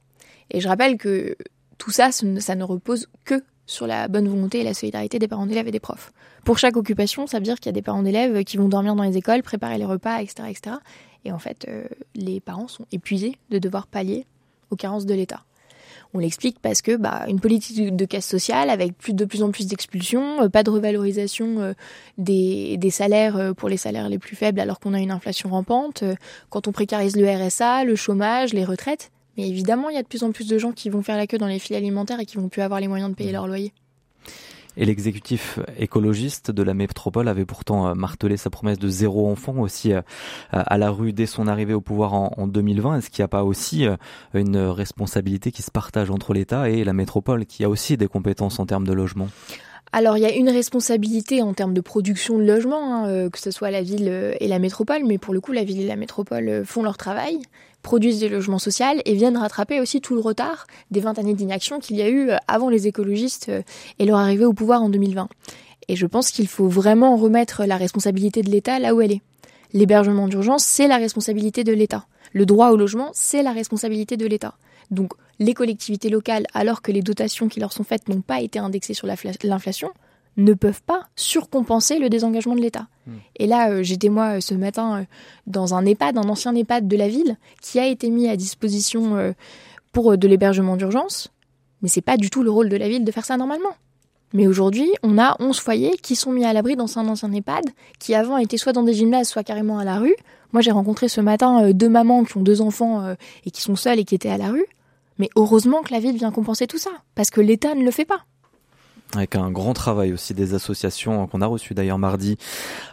Et 0.50 0.60
je 0.60 0.68
rappelle 0.68 0.98
que 0.98 1.36
tout 1.78 1.92
ça, 1.92 2.12
ça 2.12 2.56
ne 2.56 2.64
repose 2.64 3.08
que 3.26 3.44
sur 3.68 3.86
la 3.86 4.08
bonne 4.08 4.28
volonté 4.28 4.62
et 4.62 4.64
la 4.64 4.74
solidarité 4.74 5.20
des 5.20 5.28
parents 5.28 5.46
d'élèves 5.46 5.68
et 5.68 5.72
des 5.72 5.80
profs. 5.80 6.12
Pour 6.46 6.58
chaque 6.58 6.78
occupation, 6.78 7.28
ça 7.28 7.38
veut 7.38 7.44
dire 7.44 7.58
qu'il 7.58 7.68
y 7.68 7.70
a 7.70 7.74
des 7.74 7.82
parents 7.82 8.02
d'élèves 8.02 8.44
qui 8.44 8.58
vont 8.58 8.70
dormir 8.70 8.96
dans 8.96 9.04
les 9.04 9.18
écoles, 9.18 9.44
préparer 9.44 9.78
les 9.78 9.86
repas, 9.86 10.22
etc. 10.22 10.48
etc. 10.50 10.78
Et 11.26 11.32
en 11.32 11.40
fait, 11.40 11.66
euh, 11.68 11.86
les 12.16 12.40
parents 12.40 12.70
sont 12.70 12.86
épuisés 12.92 13.36
de 13.50 13.60
devoir 13.60 13.86
pallier 13.86 14.26
aux 14.72 14.78
carences 14.78 15.06
de 15.06 15.14
l'État. 15.14 15.44
On 16.18 16.20
l'explique 16.20 16.58
parce 16.60 16.82
que 16.82 16.96
bah, 16.96 17.26
une 17.28 17.40
politique 17.40 17.96
de 17.96 18.06
casse 18.06 18.26
sociale 18.26 18.72
avec 18.72 18.98
plus 18.98 19.14
de 19.14 19.24
plus 19.24 19.44
en 19.44 19.52
plus 19.52 19.68
d'expulsions, 19.68 20.42
euh, 20.42 20.50
pas 20.50 20.64
de 20.64 20.72
revalorisation 20.72 21.60
euh, 21.60 21.74
des, 22.18 22.90
salaires 22.90 23.38
euh, 23.38 23.54
pour 23.54 23.70
les 23.70 23.78
salaires 23.78 24.10
les 24.10 24.18
plus 24.18 24.36
faibles 24.36 24.60
alors 24.60 24.80
qu'on 24.80 24.96
a 24.96 25.00
une 25.00 25.12
inflation 25.12 25.50
rampante, 25.50 26.04
quand 26.50 26.68
on 26.68 26.72
précarise 26.72 27.16
le 27.16 27.30
RSA, 27.30 27.84
le 27.84 27.96
chômage, 27.96 28.52
les 28.56 28.66
retraites. 28.66 29.12
Mais 29.38 29.48
évidemment, 29.48 29.90
il 29.90 29.96
y 29.96 30.00
a 30.00 30.02
de 30.02 30.08
plus 30.08 30.24
en 30.24 30.32
plus 30.32 30.48
de 30.48 30.58
gens 30.58 30.72
qui 30.72 30.90
vont 30.90 31.04
faire 31.04 31.18
la 31.18 31.28
queue 31.28 31.38
dans 31.38 31.46
les 31.46 31.60
filières 31.60 31.84
alimentaires 31.84 32.20
et 32.20 32.26
qui 32.26 32.38
vont 32.38 32.50
plus 32.50 32.64
avoir 32.64 32.80
les 32.80 32.88
moyens 32.88 33.12
de 33.12 33.16
payer 33.16 33.30
mmh. 33.30 33.34
leur 33.34 33.46
loyer. 33.46 33.74
Et 34.78 34.86
l'exécutif 34.86 35.60
écologiste 35.80 36.52
de 36.52 36.62
la 36.62 36.76
métropole 36.76 37.28
avait 37.28 37.46
pourtant 37.46 37.88
euh, 37.88 37.94
martelé 37.96 38.38
sa 38.38 38.52
promesse 38.52 38.78
de 38.78 38.88
zéro 38.88 39.28
enfant 39.28 39.58
aussi 39.58 39.92
euh, 39.92 40.02
à 40.52 40.78
la 40.78 40.92
rue 40.92 41.14
dès 41.14 41.26
son 41.26 41.48
arrivée 41.48 41.74
au 41.74 41.82
pouvoir 41.82 42.14
en 42.14 42.48
2020. 42.48 43.00
Est-ce 43.00 43.10
qu'il 43.10 43.24
n'y 43.24 43.26
a 43.26 43.30
pas 43.30 43.44
aussi 43.44 43.88
euh, 43.88 43.98
une 44.36 44.58
responsabilité 44.58 45.52
qui 45.52 45.64
se 45.64 45.72
partage 45.72 46.12
entre 46.12 46.32
l'État 46.34 46.70
et 46.70 46.84
la 46.84 46.94
métropole 46.94 47.48
qui 47.48 47.64
a 47.64 47.70
aussi 47.70 47.98
des 47.98 48.08
compétences 48.08 48.60
en 48.60 48.68
termes 48.68 48.86
de 48.86 48.94
logement? 48.94 49.30
Alors 49.94 50.18
il 50.18 50.22
y 50.22 50.26
a 50.26 50.36
une 50.36 50.50
responsabilité 50.50 51.42
en 51.42 51.54
termes 51.54 51.74
de 51.74 51.82
production 51.82 52.38
de 52.38 52.44
logement, 52.44 53.06
hein, 53.06 53.30
que 53.30 53.40
ce 53.40 53.52
soit 53.52 53.72
la 53.72 53.82
ville 53.82 54.36
et 54.38 54.48
la 54.48 54.60
métropole, 54.60 55.06
mais 55.06 55.18
pour 55.18 55.34
le 55.34 55.40
coup 55.40 55.54
la 55.54 55.64
ville 55.64 55.80
et 55.80 55.88
la 55.88 55.96
métropole 55.96 56.64
font 56.66 56.84
leur 56.84 56.98
travail 56.98 57.40
produisent 57.88 58.20
des 58.20 58.28
logements 58.28 58.60
sociaux 58.60 59.00
et 59.06 59.14
viennent 59.14 59.38
rattraper 59.38 59.80
aussi 59.80 60.02
tout 60.02 60.14
le 60.14 60.20
retard 60.20 60.68
des 60.92 61.00
20 61.00 61.20
années 61.20 61.34
d'inaction 61.34 61.80
qu'il 61.80 61.96
y 61.96 62.02
a 62.02 62.10
eu 62.10 62.32
euh, 62.32 62.36
avant 62.50 62.68
les 62.70 62.86
écologistes 62.86 63.48
euh, 63.48 63.62
et 63.98 64.06
leur 64.06 64.18
arrivée 64.18 64.44
au 64.44 64.52
pouvoir 64.52 64.84
en 64.84 64.90
2020. 64.90 65.30
Et 65.88 65.96
je 65.96 66.06
pense 66.06 66.32
qu'il 66.32 66.50
faut 66.50 66.68
vraiment 66.68 67.16
remettre 67.16 67.64
la 67.64 67.78
responsabilité 67.78 68.42
de 68.42 68.50
l'État 68.50 68.78
là 68.80 68.94
où 68.94 69.00
elle 69.00 69.14
est. 69.14 69.22
L'hébergement 69.72 70.28
d'urgence, 70.28 70.66
c'est 70.66 70.90
la 70.90 70.98
responsabilité 70.98 71.64
de 71.64 71.72
l'État. 71.72 72.08
Le 72.34 72.46
droit 72.46 72.72
au 72.72 72.76
logement, 72.76 73.10
c'est 73.14 73.42
la 73.42 73.54
responsabilité 73.54 74.18
de 74.18 74.28
l'État. 74.28 74.56
Donc 74.92 75.14
les 75.40 75.54
collectivités 75.54 76.10
locales, 76.10 76.46
alors 76.54 76.82
que 76.82 76.92
les 76.92 77.02
dotations 77.02 77.48
qui 77.48 77.62
leur 77.62 77.72
sont 77.72 77.86
faites 77.86 78.10
n'ont 78.10 78.20
pas 78.20 78.42
été 78.42 78.60
indexées 78.60 78.96
sur 78.96 79.08
l'inflation, 79.08 79.92
ne 80.38 80.54
peuvent 80.54 80.84
pas 80.84 81.08
surcompenser 81.16 82.00
le 82.00 82.10
désengagement 82.10 82.56
de 82.56 82.62
l'État. 82.62 82.88
Hmm. 83.08 83.16
Et 83.38 83.48
là, 83.48 83.72
euh, 83.72 83.84
j'étais 83.84 84.10
moi 84.10 84.38
euh, 84.38 84.40
ce 84.40 84.54
matin 84.54 85.00
euh, 85.00 85.06
dans 85.48 85.74
un 85.74 85.86
EHPAD, 85.86 86.18
un 86.18 86.30
ancien 86.30 86.56
EHPAD 86.56 86.88
de 86.88 86.96
la 86.96 87.08
ville, 87.08 87.38
qui 87.62 87.80
a 87.80 87.88
été 87.88 88.10
mis 88.10 88.30
à 88.30 88.38
disposition 88.38 89.34
pour 89.92 90.18
de 90.18 90.28
l'hébergement 90.28 90.78
d'urgence, 90.78 91.30
mais 91.82 91.90
c'est 91.90 92.02
pas 92.02 92.18
du 92.18 92.30
tout 92.30 92.44
le 92.44 92.52
rôle 92.52 92.70
de 92.70 92.78
la 92.78 92.88
ville 92.88 93.04
de 93.04 93.12
faire 93.12 93.26
ça 93.26 93.38
normalement. 93.38 93.74
Mais 94.34 94.46
aujourd'hui, 94.46 94.90
on 95.04 95.18
a 95.18 95.36
11 95.40 95.58
foyers 95.60 95.98
qui 96.02 96.16
sont 96.16 96.32
mis 96.32 96.46
à 96.46 96.54
l'abri 96.54 96.76
dans 96.76 97.00
un 97.00 97.08
ancien 97.08 97.32
EHPAD, 97.32 97.66
qui 98.00 98.14
avant 98.14 98.38
étaient 98.38 98.58
soit 98.58 98.74
dans 98.74 98.84
des 98.84 98.94
gymnases, 98.94 99.30
soit 99.30 99.44
carrément 99.44 99.80
à 99.80 99.86
la 99.86 99.98
rue. 99.98 100.16
Moi, 100.54 100.62
j'ai 100.62 100.72
rencontré 100.72 101.08
ce 101.08 101.22
matin 101.22 101.72
deux 101.72 101.90
mamans 101.90 102.24
qui 102.24 102.38
ont 102.38 102.42
deux 102.42 102.62
enfants 102.62 103.16
et 103.46 103.52
qui 103.52 103.62
sont 103.62 103.76
seules 103.76 104.00
et 104.00 104.04
qui 104.04 104.16
étaient 104.16 104.30
à 104.30 104.38
la 104.38 104.50
rue. 104.50 104.66
Mais 105.18 105.30
heureusement 105.36 105.82
que 105.82 105.94
la 105.94 106.00
ville 106.00 106.18
vient 106.18 106.32
compenser 106.32 106.68
tout 106.68 106.78
ça, 106.78 106.92
parce 107.16 107.30
que 107.30 107.42
l'État 107.42 107.74
ne 107.74 107.84
le 107.84 107.92
fait 107.92 108.06
pas 108.06 108.26
avec 109.16 109.36
un 109.36 109.52
grand 109.52 109.74
travail 109.74 110.12
aussi 110.12 110.34
des 110.34 110.54
associations 110.54 111.28
qu'on 111.28 111.42
a 111.42 111.46
reçu 111.46 111.74
d'ailleurs 111.74 111.98
mardi 111.98 112.38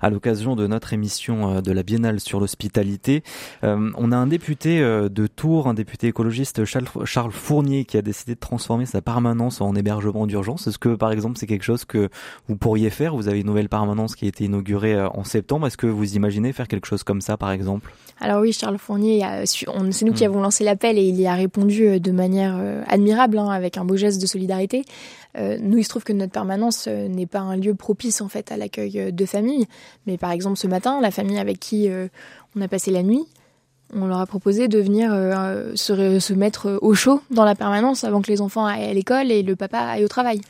à 0.00 0.10
l'occasion 0.10 0.54
de 0.54 0.66
notre 0.66 0.92
émission 0.92 1.56
euh, 1.56 1.60
de 1.60 1.72
la 1.72 1.82
Biennale 1.82 2.20
sur 2.20 2.40
l'hospitalité. 2.40 3.22
Euh, 3.64 3.90
on 3.96 4.12
a 4.12 4.16
un 4.16 4.26
député 4.26 4.80
euh, 4.80 5.08
de 5.08 5.26
Tours, 5.26 5.66
un 5.66 5.74
député 5.74 6.08
écologiste 6.08 6.64
Charles 6.64 7.32
Fournier 7.32 7.84
qui 7.84 7.96
a 7.96 8.02
décidé 8.02 8.34
de 8.34 8.40
transformer 8.40 8.86
sa 8.86 9.02
permanence 9.02 9.60
en 9.60 9.74
hébergement 9.74 10.26
d'urgence. 10.26 10.66
Est-ce 10.66 10.78
que 10.78 10.94
par 10.94 11.10
exemple 11.10 11.38
c'est 11.38 11.46
quelque 11.46 11.64
chose 11.64 11.84
que 11.84 12.08
vous 12.48 12.56
pourriez 12.56 12.90
faire? 12.90 13.16
Vous 13.16 13.28
avez 13.28 13.40
une 13.40 13.46
nouvelle 13.46 13.68
permanence 13.68 14.14
qui 14.14 14.26
a 14.26 14.28
été 14.28 14.44
inaugurée 14.44 15.00
en 15.02 15.24
septembre. 15.24 15.66
Est-ce 15.66 15.76
que 15.76 15.86
vous 15.86 16.14
imaginez 16.14 16.52
faire 16.52 16.68
quelque 16.68 16.86
chose 16.86 17.02
comme 17.02 17.20
ça 17.20 17.36
par 17.36 17.50
exemple? 17.50 17.92
Alors 18.20 18.40
oui, 18.40 18.52
Charles 18.52 18.78
Fournier, 18.78 19.24
c'est 19.44 19.66
nous 19.66 20.12
qui 20.12 20.24
hmm. 20.24 20.30
avons 20.30 20.40
lancé 20.40 20.62
l'appel 20.62 20.98
et 20.98 21.02
il 21.02 21.20
y 21.20 21.26
a 21.26 21.34
répondu 21.34 21.98
de 21.98 22.12
manière 22.12 22.56
admirable 22.86 23.38
hein, 23.38 23.48
avec 23.48 23.76
un 23.76 23.84
beau 23.84 23.96
geste 23.96 24.20
de 24.20 24.26
solidarité. 24.26 24.84
Euh, 25.36 25.58
nous, 25.60 25.78
il 25.78 25.84
se 25.84 25.88
trouve 25.88 26.04
que 26.04 26.12
notre 26.12 26.32
permanence 26.32 26.86
euh, 26.88 27.08
n'est 27.08 27.26
pas 27.26 27.40
un 27.40 27.56
lieu 27.56 27.74
propice 27.74 28.20
en 28.20 28.28
fait 28.28 28.52
à 28.52 28.56
l'accueil 28.56 29.00
euh, 29.00 29.10
de 29.10 29.26
familles. 29.26 29.66
Mais 30.06 30.16
par 30.16 30.30
exemple, 30.30 30.58
ce 30.58 30.66
matin, 30.66 31.00
la 31.00 31.10
famille 31.10 31.38
avec 31.38 31.58
qui 31.58 31.88
on 32.56 32.60
a 32.60 32.68
passé 32.68 32.90
la 32.90 33.02
nuit, 33.02 33.24
on 33.94 34.06
leur 34.06 34.18
a 34.18 34.26
proposé 34.26 34.68
de 34.68 34.78
venir 34.78 35.10
se, 35.74 36.18
se, 36.18 36.32
mettre 36.32 36.78
au 36.82 36.94
chaud 36.94 37.20
dans 37.30 37.44
la 37.44 37.54
permanence 37.54 38.04
avant 38.04 38.22
que 38.22 38.30
les 38.30 38.40
enfants 38.40 38.66
aillent 38.66 38.84
à 38.84 38.94
l'école 38.94 39.30
et 39.30 39.42
le 39.42 39.56
papa 39.56 39.78
aille 39.78 40.04
au 40.04 40.08
travail. 40.08 40.40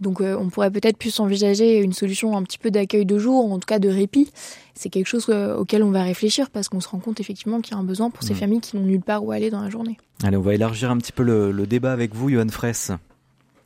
Donc 0.00 0.20
on 0.20 0.48
pourrait 0.48 0.70
peut-être 0.70 0.96
plus 0.96 1.18
envisager 1.20 1.78
une 1.78 1.92
solution 1.92 2.36
un 2.36 2.42
petit 2.42 2.58
peu 2.58 2.70
d'accueil 2.70 3.04
de 3.04 3.18
jour, 3.18 3.52
en 3.52 3.58
tout 3.58 3.66
cas 3.66 3.78
de 3.78 3.88
répit. 3.88 4.30
C'est 4.74 4.90
quelque 4.90 5.06
chose 5.06 5.28
auquel 5.28 5.82
on 5.82 5.90
va 5.90 6.02
réfléchir 6.02 6.50
parce 6.50 6.68
qu'on 6.68 6.80
se 6.80 6.88
rend 6.88 6.98
compte 6.98 7.20
effectivement 7.20 7.60
qu'il 7.60 7.74
y 7.74 7.76
a 7.76 7.80
un 7.80 7.84
besoin 7.84 8.10
pour 8.10 8.22
ces 8.22 8.34
familles 8.34 8.60
qui 8.60 8.76
n'ont 8.76 8.84
nulle 8.84 9.02
part 9.02 9.24
où 9.24 9.32
aller 9.32 9.50
dans 9.50 9.60
la 9.60 9.70
journée. 9.70 9.96
Allez, 10.22 10.36
on 10.36 10.42
va 10.42 10.54
élargir 10.54 10.90
un 10.90 10.96
petit 10.98 11.12
peu 11.12 11.22
le, 11.22 11.52
le 11.52 11.66
débat 11.66 11.92
avec 11.92 12.14
vous, 12.14 12.30
Johan 12.30 12.48
Fraisse. 12.48 12.92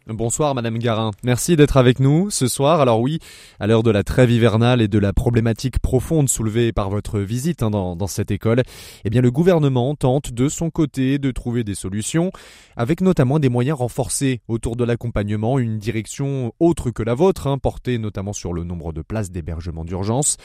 Bonsoir 0.09 0.53
Madame 0.57 0.79
Garin. 0.79 1.13
Merci 1.23 1.55
d'être 1.55 1.77
avec 1.77 2.01
nous 2.01 2.29
ce 2.29 2.49
soir. 2.49 2.81
Alors 2.81 3.01
oui, 3.01 3.21
à 3.61 3.69
l'heure 3.69 3.85
de 3.85 3.93
la 3.93 4.03
trêve 4.03 4.33
hivernale 4.33 4.83
et 4.83 4.89
de 4.89 4.99
la 4.99 5.13
problématique 5.13 5.79
profonde 5.79 6.29
soulevée 6.29 6.73
par 6.73 6.91
votre 6.91 7.21
visite 7.21 7.63
hein, 7.63 7.71
dans, 7.71 8.07
cette 8.09 8.33
école, 8.33 8.65
eh 9.05 9.11
bien 9.11 9.21
le 9.21 9.31
gouvernement 9.31 9.95
tente 9.95 10.33
de 10.33 10.49
son 10.49 10.71
côté 10.71 11.21
de 11.21 11.31
trouver 11.31 11.63
des 11.63 11.77
solutions, 11.77 12.33
avec 12.77 13.01
notamment 13.01 13.39
des 13.39 13.49
moyens 13.49 13.79
renforcés 13.79 14.41
autour 14.49 14.75
de 14.75 14.83
l'accompagnement, 14.83 15.61
une 15.61 15.79
direction 15.79 16.53
autre 16.59 16.91
que 16.91 17.05
la 17.05 17.15
vôtre, 17.15 17.47
hein, 17.47 17.59
portée 17.59 17.99
notamment 17.99 18.33
sur 18.33 18.53
le 18.53 18.65
nombre 18.65 18.93
de 18.93 19.03
places 19.03 19.31
d'hébergement 19.31 19.85
d'urgence. 19.85 20.37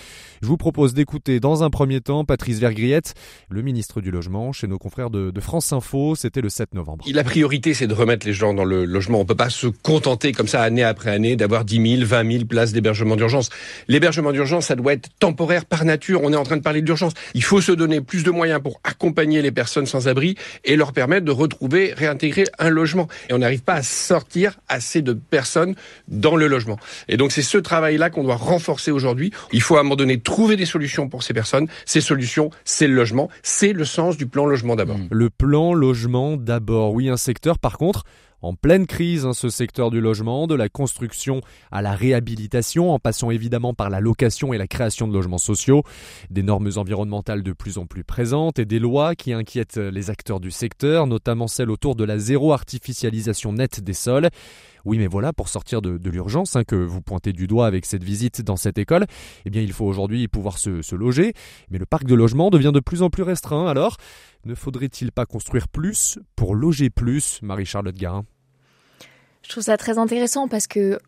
Je 0.44 0.48
vous 0.48 0.58
propose 0.58 0.94
d'écouter 0.94 1.40
dans 1.40 1.64
un 1.64 1.72
premier 1.72 2.00
temps 2.00 2.26
Patrice 2.26 2.60
Vergriette, 2.60 3.16
le 3.50 3.64
ministre 3.64 4.02
du 4.02 4.12
Logement, 4.12 4.52
chez 4.52 4.68
nos 4.68 4.78
confrères 4.78 5.10
de, 5.10 5.32
de 5.32 5.42
France 5.42 5.74
Info. 5.74 6.14
C'était 6.14 6.42
le 6.42 6.50
7 6.50 6.76
novembre. 6.76 7.06
La 7.12 7.24
priorité, 7.24 7.74
c'est 7.74 7.88
de 7.88 7.96
remettre 7.96 8.28
les 8.28 8.34
gens 8.34 8.54
dans 8.54 8.66
le 8.66 8.86
logement. 8.86 9.20
On 9.20 9.26
peut 9.26 9.34
pas 9.34 9.47
se 9.50 9.68
contenter 9.68 10.32
comme 10.32 10.48
ça 10.48 10.62
année 10.62 10.84
après 10.84 11.12
année 11.12 11.36
d'avoir 11.36 11.66
10 11.66 11.98
000, 11.98 12.08
20 12.08 12.32
000 12.32 12.46
places 12.46 12.74
d'hébergement 12.74 13.16
d'urgence. 13.16 13.50
L'hébergement 13.88 14.32
d'urgence, 14.32 14.68
ça 14.68 14.75
doit 14.75 14.94
être 14.94 15.10
temporaire 15.20 15.66
par 15.66 15.86
nature. 15.86 16.22
On 16.24 16.34
est 16.34 16.38
en 16.38 16.44
train 16.44 16.58
de 16.58 16.62
parler 16.62 16.82
d'urgence. 16.82 17.13
Il 17.34 17.44
faut 17.44 17.62
se 17.62 17.72
donner 17.72 18.01
plus 18.01 18.24
de 18.24 18.32
moyens 18.32 18.62
pour 18.62 18.80
accompagner 18.84 19.42
les 19.42 19.51
personnes 19.51 19.86
sans 19.86 20.08
abri 20.08 20.36
et 20.66 20.75
leur 20.75 20.94
permettre 20.94 21.25
de 21.25 21.32
retrouver, 21.32 21.94
réintégrer 21.94 22.46
un 22.60 22.70
logement. 22.70 23.08
Et 23.30 23.34
on 23.34 23.39
n'arrive 23.39 23.62
pas 23.62 23.75
à 23.75 23.84
sortir 23.84 24.60
assez 24.68 25.01
de 25.01 25.13
personnes 25.13 25.75
dans 26.08 26.36
le 26.36 26.48
logement. 26.48 26.77
Et 27.08 27.18
donc 27.18 27.32
c'est 27.32 27.42
ce 27.42 27.58
travail-là 27.58 28.10
qu'on 28.10 28.24
doit 28.24 28.36
renforcer 28.36 28.92
aujourd'hui. 28.92 29.32
Il 29.51 29.62
faut 29.62 29.77
à 29.77 29.80
un 29.82 29.84
moment 29.84 29.96
donné 29.96 30.20
trouver 30.20 30.56
des 30.56 30.66
solutions 30.66 31.10
pour 31.10 31.24
ces 31.24 31.34
personnes. 31.34 31.68
Ces 31.86 32.01
solutions, 32.01 32.50
c'est 32.66 32.88
le 32.88 32.94
logement. 32.94 33.30
C'est 33.44 33.74
le 33.74 33.86
sens 33.86 34.18
du 34.18 34.27
plan 34.27 34.46
logement 34.46 34.75
d'abord. 34.75 34.98
Le 35.10 35.30
plan 35.30 35.74
logement 35.74 36.38
d'abord. 36.38 36.94
Oui, 36.94 37.10
un 37.10 37.18
secteur 37.18 37.60
par 37.60 37.77
contre 37.77 38.04
en 38.41 38.53
pleine 38.53 38.86
crise, 38.86 39.25
hein, 39.25 39.34
ce 39.34 39.50
secteur 39.50 39.89
du 39.89 40.01
logement, 40.01 40.48
de 40.48 40.56
la 40.56 40.70
construction 40.70 41.41
à 41.72 41.82
la 41.82 41.94
réhabilitation, 41.94 42.91
en 42.91 43.00
passant 43.00 43.32
évidemment 43.32 43.74
par 43.74 43.89
la 43.89 44.00
location 44.00 44.53
et 44.53 44.58
la 44.58 44.67
création 44.67 45.08
de 45.08 45.13
logements 45.13 45.38
sociaux, 45.38 45.84
des 46.29 46.44
normes 46.44 46.70
environnementales 46.75 47.44
de 47.44 47.53
plus 47.53 47.77
en 47.77 47.86
plus 47.86 48.03
présentes 48.03 48.60
et 48.60 48.65
des 48.65 48.79
lois 48.79 49.15
qui 49.15 49.34
inquiètent 49.34 49.77
les 49.77 50.10
acteurs 50.10 50.39
du 50.39 50.51
secteur, 50.51 51.08
notamment 51.08 51.48
celles 51.48 51.72
autour 51.72 51.96
de 51.96 52.03
la 52.03 52.17
zéro 52.17 52.53
artificialisation 52.53 53.53
nette 53.53 53.82
des 53.82 53.94
sols. 53.94 54.29
Oui, 54.88 54.98
mais 54.98 55.08
voilà, 55.08 55.34
pour 55.34 55.50
sortir 55.50 55.82
de, 55.82 56.10
l'urgence 56.10 56.56
hein, 56.56 56.63
que 56.63 56.77
vous 56.77 57.01
pointez 57.01 57.34
du 57.34 57.46
doigt 57.46 57.67
avec 57.67 57.86
cette 57.86 58.06
visite 58.06 58.41
dans 58.41 58.56
cette 58.56 58.77
école, 58.77 59.06
eh 59.44 59.50
bien, 59.50 59.62
il 59.62 59.74
faut 59.74 59.84
aujourd'hui 59.84 60.29
pouvoir 60.29 60.58
se, 60.58 60.82
se 60.82 60.96
loger. 60.96 61.34
Mais 61.70 61.77
le 61.77 61.86
parc 61.86 62.06
de 62.06 62.15
logement 62.15 62.50
devient 62.50 62.72
de 62.74 62.79
plus 62.79 63.01
en 63.01 63.10
plus 63.10 63.24
restreint. 63.24 63.67
Alors, 63.67 63.98
ne 64.46 64.56
faudrait-il 64.56 65.12
pas 65.12 65.25
construire 65.25 65.67
plus 65.67 66.20
pour 66.38 66.56
loger 66.56 66.89
plus, 66.89 67.41
Marie-Charlotte 67.41 67.98
Garin? 67.98 68.24
Je 69.44 69.50
trouve 69.50 69.63
ça 69.63 69.75
très 69.75 69.98
intéressant 69.98 70.48
parce 70.48 70.67
que 70.67 71.00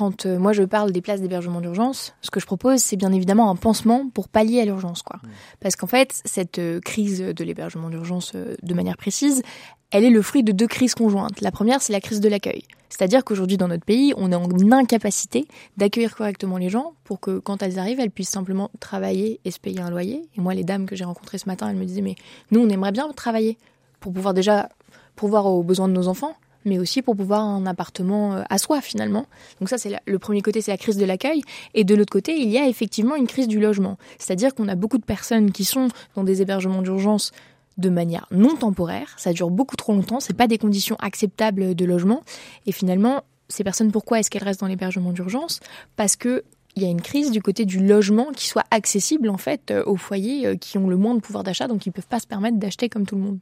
quand 0.00 0.24
euh, 0.24 0.38
moi 0.38 0.54
je 0.54 0.62
parle 0.62 0.92
des 0.92 1.02
places 1.02 1.20
d'hébergement 1.20 1.60
d'urgence, 1.60 2.14
ce 2.22 2.30
que 2.30 2.40
je 2.40 2.46
propose, 2.46 2.80
c'est 2.80 2.96
bien 2.96 3.12
évidemment 3.12 3.50
un 3.50 3.54
pansement 3.54 4.08
pour 4.08 4.28
pallier 4.28 4.62
à 4.62 4.64
l'urgence, 4.64 5.02
quoi. 5.02 5.20
Mmh. 5.22 5.28
Parce 5.60 5.76
qu'en 5.76 5.86
fait, 5.86 6.22
cette 6.24 6.58
euh, 6.58 6.80
crise 6.80 7.20
de 7.20 7.44
l'hébergement 7.44 7.90
d'urgence, 7.90 8.32
euh, 8.34 8.56
de 8.62 8.72
manière 8.72 8.96
précise, 8.96 9.42
elle 9.90 10.04
est 10.04 10.10
le 10.10 10.22
fruit 10.22 10.42
de 10.42 10.52
deux 10.52 10.66
crises 10.66 10.94
conjointes. 10.94 11.42
La 11.42 11.50
première, 11.50 11.82
c'est 11.82 11.92
la 11.92 12.00
crise 12.00 12.20
de 12.20 12.30
l'accueil. 12.30 12.62
C'est-à-dire 12.88 13.24
qu'aujourd'hui, 13.24 13.58
dans 13.58 13.68
notre 13.68 13.84
pays, 13.84 14.14
on 14.16 14.32
est 14.32 14.34
en 14.34 14.48
incapacité 14.72 15.46
d'accueillir 15.76 16.16
correctement 16.16 16.56
les 16.56 16.70
gens 16.70 16.94
pour 17.04 17.20
que, 17.20 17.38
quand 17.38 17.62
elles 17.62 17.78
arrivent, 17.78 18.00
elles 18.00 18.10
puissent 18.10 18.30
simplement 18.30 18.70
travailler 18.80 19.38
et 19.44 19.50
se 19.50 19.60
payer 19.60 19.80
un 19.80 19.90
loyer. 19.90 20.22
Et 20.34 20.40
moi, 20.40 20.54
les 20.54 20.64
dames 20.64 20.86
que 20.86 20.96
j'ai 20.96 21.04
rencontrées 21.04 21.36
ce 21.36 21.46
matin, 21.46 21.68
elles 21.68 21.76
me 21.76 21.84
disaient, 21.84 22.00
mais 22.00 22.14
nous, 22.52 22.60
on 22.60 22.70
aimerait 22.70 22.92
bien 22.92 23.06
travailler 23.12 23.58
pour 24.00 24.14
pouvoir 24.14 24.32
déjà 24.32 24.70
pourvoir 25.14 25.44
aux 25.44 25.62
besoins 25.62 25.88
de 25.88 25.92
nos 25.92 26.08
enfants, 26.08 26.34
mais 26.64 26.78
aussi 26.78 27.02
pour 27.02 27.16
pouvoir 27.16 27.42
un 27.42 27.66
appartement 27.66 28.34
euh, 28.34 28.42
à 28.48 28.58
soi 28.58 28.80
finalement. 28.80 29.26
Donc 29.60 29.68
ça, 29.68 29.78
c'est 29.78 29.96
le 30.04 30.18
premier 30.18 30.42
côté, 30.42 30.60
c'est 30.60 30.70
la 30.70 30.78
crise 30.78 30.96
de 30.96 31.04
l'accueil. 31.04 31.42
Et 31.74 31.84
de 31.84 31.94
l'autre 31.94 32.12
côté, 32.12 32.36
il 32.38 32.50
y 32.50 32.58
a 32.58 32.68
effectivement 32.68 33.16
une 33.16 33.26
crise 33.26 33.48
du 33.48 33.60
logement. 33.60 33.98
C'est-à-dire 34.18 34.54
qu'on 34.54 34.68
a 34.68 34.74
beaucoup 34.74 34.98
de 34.98 35.04
personnes 35.04 35.52
qui 35.52 35.64
sont 35.64 35.88
dans 36.14 36.24
des 36.24 36.42
hébergements 36.42 36.82
d'urgence 36.82 37.32
de 37.78 37.88
manière 37.88 38.26
non 38.30 38.56
temporaire. 38.56 39.14
Ça 39.16 39.32
dure 39.32 39.50
beaucoup 39.50 39.76
trop 39.76 39.92
longtemps. 39.92 40.20
C'est 40.20 40.36
pas 40.36 40.46
des 40.46 40.58
conditions 40.58 40.96
acceptables 41.00 41.74
de 41.74 41.84
logement. 41.84 42.22
Et 42.66 42.72
finalement, 42.72 43.22
ces 43.48 43.64
personnes, 43.64 43.90
pourquoi 43.90 44.20
est-ce 44.20 44.30
qu'elles 44.30 44.44
restent 44.44 44.60
dans 44.60 44.66
l'hébergement 44.66 45.12
d'urgence? 45.12 45.60
Parce 45.96 46.16
que 46.16 46.44
il 46.76 46.84
y 46.84 46.86
a 46.86 46.88
une 46.88 47.02
crise 47.02 47.32
du 47.32 47.42
côté 47.42 47.64
du 47.64 47.84
logement 47.84 48.28
qui 48.34 48.46
soit 48.46 48.64
accessible 48.70 49.28
en 49.28 49.36
fait 49.36 49.72
euh, 49.72 49.82
aux 49.86 49.96
foyers 49.96 50.46
euh, 50.46 50.54
qui 50.54 50.78
ont 50.78 50.88
le 50.88 50.96
moins 50.96 51.14
de 51.14 51.20
pouvoir 51.20 51.42
d'achat, 51.42 51.66
donc 51.66 51.84
ils 51.84 51.90
peuvent 51.90 52.06
pas 52.06 52.20
se 52.20 52.28
permettre 52.28 52.58
d'acheter 52.58 52.88
comme 52.88 53.06
tout 53.06 53.16
le 53.16 53.22
monde. 53.22 53.40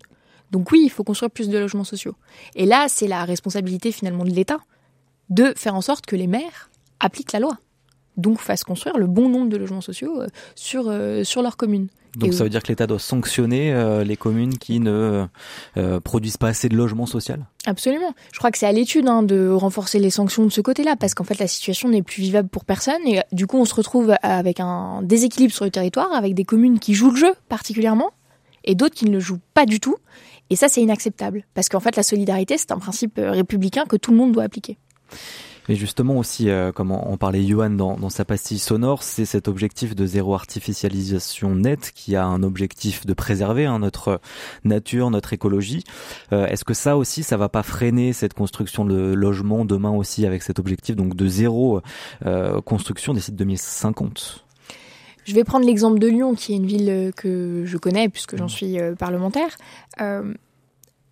Donc 0.51 0.71
oui, 0.73 0.83
il 0.85 0.91
faut 0.91 1.05
construire 1.05 1.31
plus 1.31 1.49
de 1.49 1.59
logements 1.59 1.85
sociaux. 1.85 2.15
Et 2.55 2.67
là, 2.67 2.87
c'est 2.89 3.09
la 3.09 3.25
responsabilité 3.25 3.93
finalement 3.93 4.25
de 4.25 4.31
l'État 4.31 4.59
de 5.31 5.53
faire 5.57 5.75
en 5.75 5.83
sorte 5.83 6.07
que 6.07 6.17
les 6.17 6.27
maires 6.27 6.71
appliquent 7.01 7.33
la 7.33 7.41
loi, 7.41 7.59
donc 8.17 8.39
fassent 8.41 8.65
construire 8.65 8.97
le 8.97 9.07
bon 9.07 9.29
nombre 9.29 9.51
de 9.51 9.57
logements 9.57 9.83
sociaux 9.83 10.23
euh, 10.23 10.27
sur, 10.55 10.93
sur 11.25 11.43
leur 11.43 11.57
commune. 11.57 11.89
Donc 12.17 12.35
ça 12.35 12.45
veut 12.45 12.51
dire 12.51 12.63
que 12.63 12.69
l'État 12.69 12.87
doit 12.87 12.99
sanctionner 12.99 13.73
euh, 13.73 14.03
les 14.03 14.17
communes 14.17 14.59
qui 14.59 14.81
ne 14.81 15.27
euh, 15.77 16.01
produisent 16.01 16.37
pas 16.37 16.49
assez 16.49 16.69
de 16.69 16.77
logements 16.77 17.07
sociaux? 17.07 17.37
Absolument. 17.67 18.15
Je 18.33 18.39
crois 18.39 18.51
que 18.51 18.59
c'est 18.59 18.67
à 18.67 18.73
l'étude 18.73 19.07
hein, 19.09 19.23
de 19.23 19.49
renforcer 19.49 19.99
les 19.99 20.11
sanctions 20.11 20.45
de 20.45 20.51
ce 20.51 20.61
côté-là, 20.61 20.97
parce 20.97 21.15
qu'en 21.15 21.25
fait 21.25 21.39
la 21.39 21.47
situation 21.47 21.89
n'est 21.89 22.03
plus 22.03 22.23
vivable 22.23 22.49
pour 22.49 22.65
personne, 22.65 23.07
et 23.07 23.21
du 23.33 23.47
coup 23.47 23.59
on 23.59 23.65
se 23.65 23.75
retrouve 23.75 24.15
avec 24.23 24.59
un 24.61 25.03
déséquilibre 25.03 25.53
sur 25.53 25.65
le 25.65 25.71
territoire, 25.71 26.13
avec 26.13 26.35
des 26.35 26.45
communes 26.45 26.79
qui 26.79 26.95
jouent 26.95 27.11
le 27.11 27.17
jeu 27.17 27.35
particulièrement, 27.49 28.11
et 28.69 28.77
d'autres 28.77 28.95
qui 28.95 29.07
ne 29.07 29.11
le 29.11 29.19
jouent 29.19 29.41
pas 29.55 29.67
du 29.67 29.81
tout. 29.81 29.97
Et 30.51 30.57
ça 30.57 30.69
c'est 30.69 30.81
inacceptable, 30.81 31.45
parce 31.55 31.69
qu'en 31.69 31.81
fait 31.81 31.97
la 31.97 32.05
solidarité 32.05 32.57
c'est 32.57 32.71
un 32.71 32.79
principe 32.79 33.19
euh, 33.19 33.33
républicain 33.33 33.85
que 33.85 33.97
tout 33.97 34.13
le 34.13 34.17
monde 34.17 34.31
doit 34.31 34.45
appliquer. 34.45 34.79
Mais 35.69 35.75
justement 35.75 36.17
aussi, 36.17 36.49
euh, 36.49 36.73
comme 36.73 36.91
on 36.91 37.17
parlait 37.19 37.45
Johan 37.45 37.71
dans, 37.71 37.97
dans 37.97 38.09
sa 38.09 38.25
pastille 38.25 38.59
sonore, 38.59 39.03
c'est 39.03 39.27
cet 39.27 39.49
objectif 39.49 39.95
de 39.95 40.07
zéro 40.07 40.35
artificialisation 40.35 41.55
nette 41.55 41.93
qui 41.95 42.17
a 42.17 42.25
un 42.25 42.43
objectif 42.43 43.05
de 43.05 43.13
préserver 43.13 43.67
hein, 43.67 43.79
notre 43.79 44.21
nature, 44.65 45.11
notre 45.11 45.35
écologie. 45.35 45.85
Euh, 46.33 46.47
Est-ce 46.47 46.65
que 46.65 46.75
ça 46.75 46.97
aussi, 46.97 47.23
ça 47.23 47.37
va 47.37 47.51
pas 47.51 47.63
freiner 47.63 48.15
cette 48.15 48.33
construction 48.33 48.87
de 48.87 49.13
logement 49.13 49.67
demain 49.67 49.91
aussi 49.91 50.25
avec 50.25 50.43
cet 50.43 50.59
objectif 50.59 50.97
donc 50.97 51.15
de 51.15 51.27
zéro 51.27 51.83
euh, 52.25 52.63
construction 52.63 53.13
des 53.13 53.21
sites 53.21 53.37
2050 53.37 54.48
je 55.29 55.35
vais 55.35 55.45
prendre 55.45 55.67
l'exemple 55.67 55.99
de 55.99 56.07
Lyon, 56.07 56.35
qui 56.35 56.55
est 56.55 56.57
une 56.57 56.67
ville 56.67 57.13
que 57.15 57.65
je 57.67 57.77
connais 57.77 58.09
puisque 58.09 58.37
j'en 58.37 58.47
mmh. 58.47 58.49
suis 58.49 58.81
euh, 58.81 58.95
parlementaire. 58.95 59.51
Euh, 60.01 60.33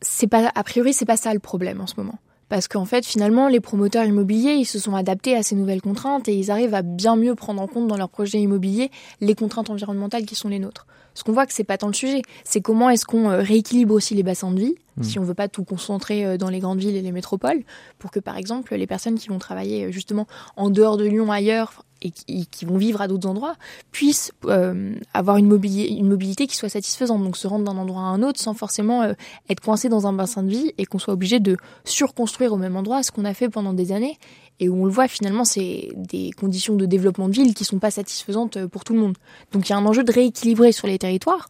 c'est 0.01 0.27
pas, 0.27 0.51
a 0.55 0.65
priori, 0.65 0.95
c'est 0.95 1.05
pas 1.05 1.19
ça 1.19 1.35
le 1.35 1.39
problème 1.39 1.83
en 1.83 1.87
ce 1.87 1.95
moment. 1.99 2.19
Parce 2.49 2.67
qu'en 2.67 2.87
fait, 2.87 3.05
finalement, 3.05 3.49
les 3.49 3.61
promoteurs 3.61 4.05
immobiliers, 4.05 4.55
ils 4.55 4.65
se 4.65 4.79
sont 4.79 4.95
adaptés 4.95 5.37
à 5.37 5.43
ces 5.43 5.55
nouvelles 5.55 5.83
contraintes 5.83 6.29
et 6.29 6.35
ils 6.35 6.51
arrivent 6.51 6.75
à 6.75 6.81
bien 6.83 7.17
mieux 7.17 7.35
prendre 7.35 7.61
en 7.61 7.67
compte 7.67 7.89
dans 7.89 7.97
leur 7.99 8.09
projet 8.09 8.39
immobilier 8.39 8.91
les 9.21 9.35
contraintes 9.35 9.69
environnementales 9.69 10.25
qui 10.25 10.35
sont 10.35 10.49
les 10.49 10.61
nôtres. 10.61 10.87
Ce 11.17 11.25
qu'on 11.25 11.33
voit 11.33 11.47
que 11.47 11.55
c'est 11.55 11.65
pas 11.65 11.79
tant 11.79 11.87
le 11.87 11.95
sujet, 11.95 12.23
c'est 12.45 12.61
comment 12.61 12.91
est-ce 12.91 13.07
qu'on 13.07 13.31
euh, 13.31 13.39
rééquilibre 13.41 13.95
aussi 13.95 14.15
les 14.15 14.23
bassins 14.23 14.51
de 14.51 14.61
vie, 14.61 14.75
mmh. 14.97 15.03
si 15.03 15.19
on 15.19 15.23
veut 15.23 15.35
pas 15.35 15.49
tout 15.49 15.65
concentrer 15.65 16.27
euh, 16.27 16.37
dans 16.37 16.51
les 16.51 16.61
grandes 16.61 16.79
villes 16.79 16.95
et 16.95 17.01
les 17.01 17.11
métropoles, 17.11 17.65
pour 17.99 18.11
que 18.11 18.21
par 18.21 18.37
exemple 18.37 18.75
les 18.75 18.87
personnes 18.87 19.19
qui 19.19 19.29
vont 19.29 19.39
travailler 19.39 19.87
euh, 19.87 19.91
justement 19.91 20.27
en 20.57 20.69
dehors 20.69 20.99
de 20.99 21.05
Lyon, 21.07 21.33
ailleurs, 21.33 21.86
et 22.03 22.11
qui, 22.11 22.65
vont 22.65 22.77
vivre 22.77 23.01
à 23.01 23.09
d'autres 23.09 23.29
endroits 23.29 23.55
puissent 23.91 24.33
euh, 24.45 24.95
avoir 25.15 25.37
une 25.37 25.47
mobilité, 25.47 26.47
qui 26.47 26.57
soit 26.57 26.69
satisfaisante, 26.69 27.23
donc 27.23 27.37
se 27.37 27.47
rendre 27.47 27.65
d'un 27.65 27.77
endroit 27.77 28.03
à 28.03 28.07
un 28.07 28.23
autre 28.23 28.41
sans 28.41 28.55
forcément 28.55 29.03
euh, 29.03 29.15
être 29.49 29.61
coincé 29.61 29.89
dans 29.89 30.07
un 30.07 30.13
bassin 30.13 30.43
de 30.43 30.51
vie 30.51 30.73
et 30.79 30.85
qu'on 30.85 30.99
soit 30.99 31.15
obligé 31.15 31.41
de 31.41 31.57
surconstruire 31.85 32.53
au 32.53 32.57
même 32.57 32.77
endroit 32.77 33.03
ce 33.03 33.11
qu'on 33.11 33.25
a 33.25 33.35
fait 33.35 33.49
pendant 33.49 33.73
des 33.73 33.93
années. 33.93 34.19
Et 34.59 34.69
où 34.69 34.83
on 34.83 34.85
le 34.85 34.91
voit 34.91 35.09
finalement 35.09 35.45
c'est 35.45 35.91
des 35.97 36.31
conditions 36.33 36.77
de 36.77 36.87
développement 36.87 37.29
de 37.29 37.35
ville 37.35 37.55
qui 37.55 37.65
sont 37.65 37.79
pas 37.79 37.91
satisfaisantes 37.91 38.57
euh, 38.57 38.69
pour 38.69 38.85
tout 38.85 38.95
le 38.95 39.01
monde. 39.01 39.17
Donc 39.53 39.69
il 39.69 39.71
y 39.71 39.73
a 39.75 39.79
un 39.79 39.87
enjeu 39.87 40.05
de 40.05 40.13
rééquilibrer 40.13 40.73
sur 40.73 40.87
les 40.87 40.99
territoires, 40.99 41.49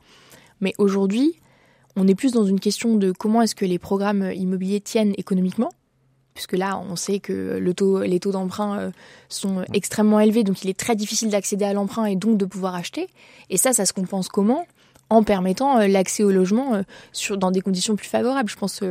mais 0.61 0.73
aujourd'hui 0.79 1.35
on 1.97 2.07
est 2.07 2.15
plus 2.15 2.33
dans 2.33 2.45
une 2.45 2.61
question 2.61 2.97
de 2.97 3.11
comment 3.11 3.43
est-ce 3.43 3.55
que 3.55 3.65
les 3.65 3.79
programmes 3.79 4.31
immobiliers 4.35 4.81
tiennent 4.81 5.15
économiquement 5.17 5.71
puisque 6.37 6.53
là, 6.53 6.79
on 6.79 6.97
sait 6.97 7.19
que 7.19 7.57
le 7.59 7.75
taux, 7.75 8.03
les 8.03 8.21
taux 8.21 8.31
d'emprunt 8.31 8.79
euh, 8.79 8.91
sont 9.31 9.65
extrêmement 9.73 10.21
élevés, 10.21 10.45
donc 10.45 10.63
il 10.63 10.71
est 10.71 10.79
très 10.79 10.95
difficile 10.95 11.31
d'accéder 11.31 11.65
à 11.65 11.73
l'emprunt 11.73 12.05
et 12.05 12.15
donc 12.15 12.37
de 12.37 12.45
pouvoir 12.45 12.75
acheter. 12.75 13.09
Et 13.49 13.57
ça, 13.57 13.73
ça 13.73 13.87
se 13.87 13.93
compense 13.93 14.29
comment? 14.29 14.67
En 15.09 15.23
permettant 15.23 15.79
euh, 15.79 15.87
l'accès 15.87 16.23
au 16.25 16.31
logement 16.31 16.75
euh, 16.75 16.83
sur, 17.13 17.39
dans 17.39 17.51
des 17.51 17.63
conditions 17.63 17.97
plus 17.97 18.09
favorables. 18.09 18.51
Je 18.51 18.57
pense 18.57 18.83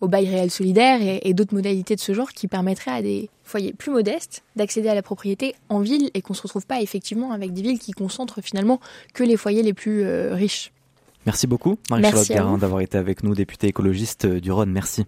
au 0.00 0.08
bail 0.08 0.28
réel 0.28 0.50
solidaire 0.50 0.98
et, 1.00 1.32
d'autres 1.34 1.54
modalités 1.54 1.94
de 1.94 2.00
ce 2.00 2.12
genre 2.12 2.32
qui 2.32 2.48
permettraient 2.48 2.90
à 2.90 3.02
des 3.02 3.30
foyers 3.44 3.72
plus 3.72 3.92
modestes 3.92 4.42
d'accéder 4.56 4.88
à 4.88 4.94
la 4.94 5.02
propriété 5.02 5.54
en 5.68 5.78
ville 5.78 6.10
et 6.14 6.20
qu'on 6.20 6.34
se 6.34 6.42
retrouve 6.42 6.66
pas 6.66 6.82
effectivement 6.82 7.30
avec 7.30 7.52
des 7.52 7.62
villes 7.62 7.78
qui 7.78 7.92
concentrent 7.92 8.40
finalement 8.42 8.80
que 9.14 9.22
les 9.22 9.36
foyers 9.36 9.62
les 9.62 9.72
plus 9.72 10.04
riches. 10.32 10.72
Merci 11.26 11.46
beaucoup, 11.46 11.78
Marie-Charlotte 11.90 12.28
Garin, 12.28 12.58
d'avoir 12.58 12.80
été 12.80 12.98
avec 12.98 13.22
nous, 13.22 13.34
députée 13.34 13.68
écologiste 13.68 14.26
du 14.26 14.50
Rhône. 14.50 14.72
Merci. 14.72 15.04